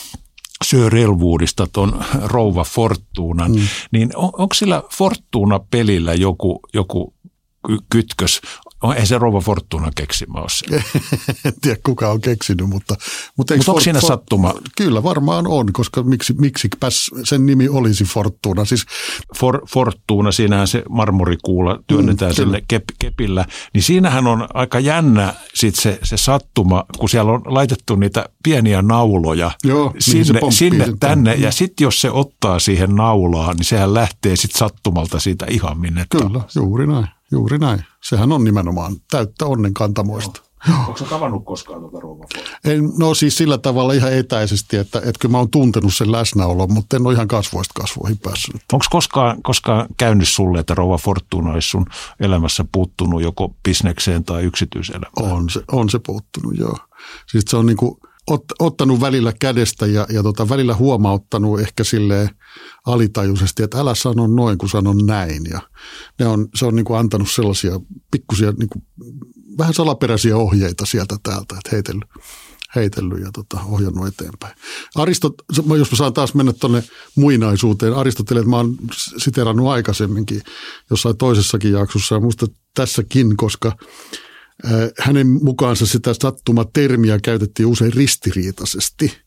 Sir 0.65 0.95
Elwoodista 0.95 1.67
tuon 1.73 2.03
Rouva 2.23 2.63
Fortunan, 2.63 3.51
mm. 3.51 3.67
niin 3.91 4.11
on, 4.15 4.29
onko 4.37 4.53
sillä 4.53 4.83
Fortuna-pelillä 4.97 6.13
joku, 6.13 6.59
joku 6.73 7.13
kytkös? 7.89 8.41
Oh, 8.87 8.93
ei 8.93 9.05
se 9.05 9.17
Rova 9.17 9.41
Fortuna 9.41 9.91
keksimä 9.95 10.39
ole 10.39 10.49
se. 10.49 10.65
en 11.45 11.53
tiedä 11.61 11.79
kuka 11.85 12.11
on 12.11 12.21
keksinyt, 12.21 12.69
mutta... 12.69 12.95
Mutta, 13.37 13.55
mutta 13.57 13.71
onko 13.71 13.81
siinä 13.81 14.01
sattuma? 14.01 14.53
Kyllä 14.77 15.03
varmaan 15.03 15.47
on, 15.47 15.73
koska 15.73 16.03
miksi, 16.03 16.33
miksi 16.33 16.69
sen 17.23 17.45
nimi 17.45 17.69
olisi 17.69 18.03
Fortuna. 18.03 18.65
Siis, 18.65 18.85
For, 19.37 19.61
Fortuna, 19.67 20.31
siinähän 20.31 20.67
se 20.67 20.83
marmorikuula 20.89 21.79
työnnetään 21.87 22.31
mm, 22.31 22.35
sille 22.35 22.63
kep, 22.67 22.83
kepillä. 22.99 23.45
Niin 23.73 23.83
siinähän 23.83 24.27
on 24.27 24.47
aika 24.53 24.79
jännä 24.79 25.33
sit 25.53 25.75
se, 25.75 25.99
se 26.03 26.17
sattuma, 26.17 26.85
kun 26.97 27.09
siellä 27.09 27.31
on 27.31 27.41
laitettu 27.45 27.95
niitä 27.95 28.25
pieniä 28.43 28.81
nauloja 28.81 29.51
Joo, 29.63 29.93
sinne, 29.99 30.39
niin 30.39 30.51
sinne 30.51 30.85
tänne. 30.99 31.35
Ja 31.35 31.51
sitten 31.51 31.85
jos 31.85 32.01
se 32.01 32.11
ottaa 32.11 32.59
siihen 32.59 32.95
naulaan, 32.95 33.55
niin 33.55 33.65
sehän 33.65 33.93
lähtee 33.93 34.35
sitten 34.35 34.59
sattumalta 34.59 35.19
siitä 35.19 35.45
ihan 35.49 35.79
minne. 35.79 36.05
Kyllä, 36.09 36.41
juuri 36.55 36.87
näin. 36.87 37.16
Juuri 37.31 37.57
näin. 37.57 37.83
Sehän 38.03 38.31
on 38.31 38.43
nimenomaan 38.43 38.95
täyttä 39.11 39.45
onnen 39.45 39.73
kantamoista. 39.73 40.41
Onko 40.87 41.05
tavannut 41.09 41.45
koskaan 41.45 41.79
tuota 41.79 41.97
en, 42.65 42.91
No 42.97 43.13
siis 43.13 43.37
sillä 43.37 43.57
tavalla 43.57 43.93
ihan 43.93 44.13
etäisesti, 44.13 44.77
että, 44.77 44.99
että 44.99 45.19
kyllä 45.19 45.31
mä 45.31 45.37
oon 45.37 45.51
tuntenut 45.51 45.95
sen 45.95 46.11
läsnäolon, 46.11 46.73
mutta 46.73 46.95
en 46.95 47.05
ole 47.07 47.13
ihan 47.13 47.27
kasvoista 47.27 47.81
kasvoihin 47.81 48.17
päässyt. 48.17 48.55
Onko 48.73 48.85
koskaan, 48.89 49.41
koskaan 49.41 49.87
käynyt 49.97 50.29
sulle, 50.29 50.59
että 50.59 50.75
Rova 50.75 50.97
Fortuna 50.97 51.51
olisi 51.51 51.69
sun 51.69 51.85
elämässä 52.19 52.65
puuttunut 52.71 53.21
joko 53.21 53.55
bisnekseen 53.63 54.23
tai 54.23 54.43
yksityiselämään? 54.43 55.33
On 55.33 55.49
se, 55.49 55.61
on 55.71 55.89
se 55.89 55.99
puuttunut, 55.99 56.57
joo. 56.57 56.77
Siis 57.31 57.45
se 57.47 57.57
on 57.57 57.65
niin 57.65 57.77
kuin 57.77 57.97
ot, 58.27 58.43
ottanut 58.59 59.01
välillä 59.01 59.33
kädestä 59.39 59.85
ja, 59.85 60.07
ja 60.09 60.23
tota, 60.23 60.49
välillä 60.49 60.75
huomauttanut 60.75 61.59
ehkä 61.59 61.83
silleen 61.83 62.29
alitajuisesti, 62.85 63.63
että 63.63 63.79
älä 63.79 63.95
sano 63.95 64.27
noin, 64.27 64.57
kun 64.57 64.69
sanon 64.69 64.97
näin. 65.05 65.41
Ja 65.49 65.61
ne 66.19 66.27
on, 66.27 66.47
se 66.55 66.65
on 66.65 66.75
niin 66.75 66.85
kuin 66.85 66.99
antanut 66.99 67.31
sellaisia 67.31 67.79
pikkusia, 68.11 68.51
niin 68.51 68.69
kuin, 68.69 68.83
vähän 69.57 69.73
salaperäisiä 69.73 70.37
ohjeita 70.37 70.85
sieltä 70.85 71.17
täältä, 71.23 71.55
että 71.55 71.69
heitellyt, 71.71 72.09
heitellyt 72.75 73.21
ja 73.21 73.31
tota, 73.33 73.59
ohjannut 73.65 74.07
eteenpäin. 74.07 74.55
Aristot, 74.95 75.33
jos 75.55 75.91
mä 75.91 75.97
saan 75.97 76.13
taas 76.13 76.33
mennä 76.33 76.53
tuonne 76.53 76.83
muinaisuuteen, 77.15 77.93
Aristoteles, 77.93 78.45
mä 78.45 78.57
oon 78.57 78.75
siterannut 79.17 79.67
aikaisemminkin 79.67 80.41
jossain 80.89 81.17
toisessakin 81.17 81.71
jaksossa 81.71 82.15
ja 82.15 82.21
musta 82.21 82.47
tässäkin, 82.73 83.37
koska– 83.37 83.71
hänen 84.99 85.27
mukaansa 85.27 85.85
sitä 85.85 86.13
sattumatermiä 86.13 87.19
käytettiin 87.23 87.65
usein 87.65 87.93
ristiriitaisesti– 87.93 89.13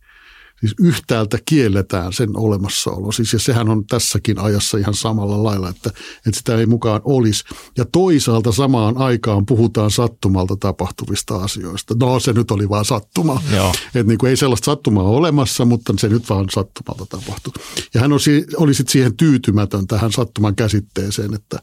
Siis 0.60 0.74
yhtäältä 0.80 1.38
kielletään 1.44 2.12
sen 2.12 2.28
olemassaolo. 2.36 3.12
Siis, 3.12 3.32
ja 3.32 3.38
sehän 3.38 3.68
on 3.68 3.86
tässäkin 3.86 4.38
ajassa 4.38 4.78
ihan 4.78 4.94
samalla 4.94 5.42
lailla, 5.42 5.68
että, 5.68 5.90
että 6.26 6.38
sitä 6.38 6.56
ei 6.56 6.66
mukaan 6.66 7.00
olisi. 7.04 7.44
Ja 7.78 7.84
toisaalta 7.84 8.52
samaan 8.52 8.96
aikaan 8.96 9.46
puhutaan 9.46 9.90
sattumalta 9.90 10.56
tapahtuvista 10.56 11.36
asioista. 11.36 11.94
No 12.00 12.20
se 12.20 12.32
nyt 12.32 12.50
oli 12.50 12.68
vaan 12.68 12.84
sattuma. 12.84 13.42
Että 13.86 14.02
niin 14.02 14.18
kuin 14.18 14.30
ei 14.30 14.36
sellaista 14.36 14.64
sattumaa 14.64 15.04
ole 15.04 15.16
olemassa, 15.16 15.64
mutta 15.64 15.94
se 15.98 16.08
nyt 16.08 16.28
vaan 16.28 16.46
sattumalta 16.50 17.06
tapahtui. 17.06 17.52
Ja 17.94 18.00
hän 18.00 18.12
oli 18.56 18.74
sitten 18.74 18.92
siihen 18.92 19.16
tyytymätön 19.16 19.86
tähän 19.86 20.12
sattuman 20.12 20.54
käsitteeseen, 20.56 21.34
että, 21.34 21.58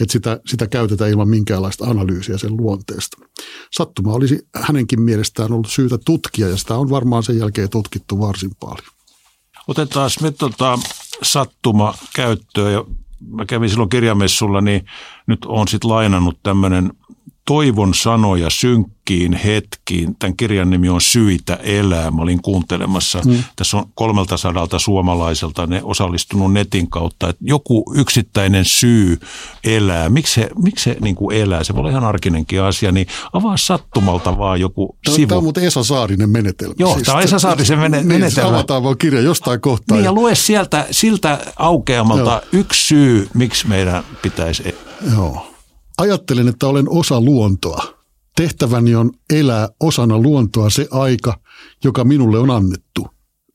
että 0.00 0.12
sitä, 0.12 0.40
sitä 0.46 0.66
käytetään 0.66 1.10
ilman 1.10 1.28
minkäänlaista 1.28 1.84
analyysiä 1.84 2.38
sen 2.38 2.56
luonteesta. 2.56 3.16
Sattuma 3.72 4.12
olisi 4.12 4.48
hänenkin 4.54 5.02
mielestään 5.02 5.52
ollut 5.52 5.70
syytä 5.70 5.98
tutkia 6.04 6.48
ja 6.48 6.56
sitä 6.56 6.74
on 6.74 6.90
varmaan 6.90 7.22
sen 7.22 7.38
jälkeen 7.38 7.70
tutkittu 7.70 8.20
varsin 8.20 8.37
varsin 8.38 8.56
paljon. 8.60 8.94
Otetaan 9.68 10.10
me 10.22 10.30
tota 10.30 10.78
sattuma 11.22 11.94
käyttöön 12.14 12.72
ja 12.72 12.84
mä 13.30 13.44
kävin 13.46 13.70
silloin 13.70 13.88
kirjamessulla, 13.88 14.60
niin 14.60 14.86
nyt 15.26 15.44
on 15.44 15.68
sitten 15.68 15.90
lainannut 15.90 16.38
tämmöinen 16.42 16.92
toivon 17.48 17.94
sanoja 17.94 18.50
synkkiin 18.50 19.32
hetkiin. 19.32 20.16
Tämän 20.18 20.36
kirjan 20.36 20.70
nimi 20.70 20.88
on 20.88 21.00
Syitä 21.00 21.54
elää. 21.54 22.10
Mä 22.10 22.22
olin 22.22 22.42
kuuntelemassa. 22.42 23.20
Mm. 23.26 23.44
Tässä 23.56 23.76
on 23.76 23.84
kolmelta 23.94 24.36
sadalta 24.36 24.78
suomalaiselta 24.78 25.66
ne 25.66 25.80
osallistunut 25.84 26.52
netin 26.52 26.90
kautta. 26.90 27.28
Että 27.28 27.44
joku 27.44 27.92
yksittäinen 27.96 28.64
syy 28.64 29.20
elää. 29.64 30.08
Miksi 30.08 30.34
se, 30.34 30.48
miksi 30.62 30.84
se 30.84 30.96
niin 31.00 31.14
kuin 31.14 31.36
elää? 31.36 31.64
Se 31.64 31.74
voi 31.74 31.80
olla 31.80 31.90
ihan 31.90 32.04
arkinenkin 32.04 32.62
asia. 32.62 32.92
Niin 32.92 33.06
avaa 33.32 33.56
sattumalta 33.56 34.38
vaan 34.38 34.60
joku 34.60 34.96
tämä, 35.04 35.14
sivu. 35.16 35.26
Tämä 35.26 35.36
on 35.36 35.44
muuten 35.44 35.64
Esa 35.64 35.84
Saarinen 35.84 36.30
menetelmä. 36.30 36.74
Joo, 36.78 36.94
siis, 36.94 37.06
tämä 37.06 37.18
on 37.18 37.24
Esa 37.24 37.38
Saarisen 37.38 37.78
mene- 37.78 37.96
niin, 37.96 38.06
menetelmä. 38.06 38.48
Avataan 38.48 38.82
vaan 38.82 38.98
kirja 38.98 39.20
jostain 39.20 39.60
kohtaa. 39.60 39.96
Niin 39.96 40.04
ja 40.04 40.12
lue 40.12 40.34
sieltä, 40.34 40.86
siltä 40.90 41.38
aukeamalta 41.56 42.30
Joo. 42.30 42.40
yksi 42.52 42.86
syy, 42.86 43.28
miksi 43.34 43.68
meidän 43.68 44.04
pitäisi... 44.22 44.68
E- 44.68 44.74
Joo. 45.14 45.47
Ajattelen, 45.98 46.48
että 46.48 46.66
olen 46.66 46.86
osa 46.88 47.20
luontoa. 47.20 47.98
Tehtäväni 48.36 48.94
on 48.94 49.10
elää 49.32 49.68
osana 49.80 50.18
luontoa 50.18 50.70
se 50.70 50.88
aika, 50.90 51.40
joka 51.84 52.04
minulle 52.04 52.38
on 52.38 52.50
annettu. 52.50 53.08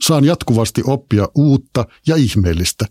Saan 0.08 0.25
jatkuvasti 0.25 0.82
oppia 0.88 1.27
uutta 1.36 1.86
ja 2.08 2.15
ihmeellistä 2.15 2.86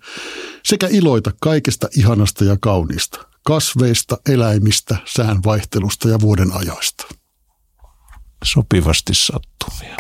sekä 0.65 0.89
iloita 0.91 1.31
kaikesta 1.41 1.89
ihanasta 1.97 2.45
ja 2.45 2.57
kauniista, 2.61 3.27
kasveista, 3.45 4.19
eläimistä, 4.29 4.97
säänvaihtelusta 5.05 6.09
ja 6.09 6.21
vuoden 6.21 6.53
ajoista. 6.53 7.05
Sopivasti 8.45 9.13
sattumia. 9.15 9.97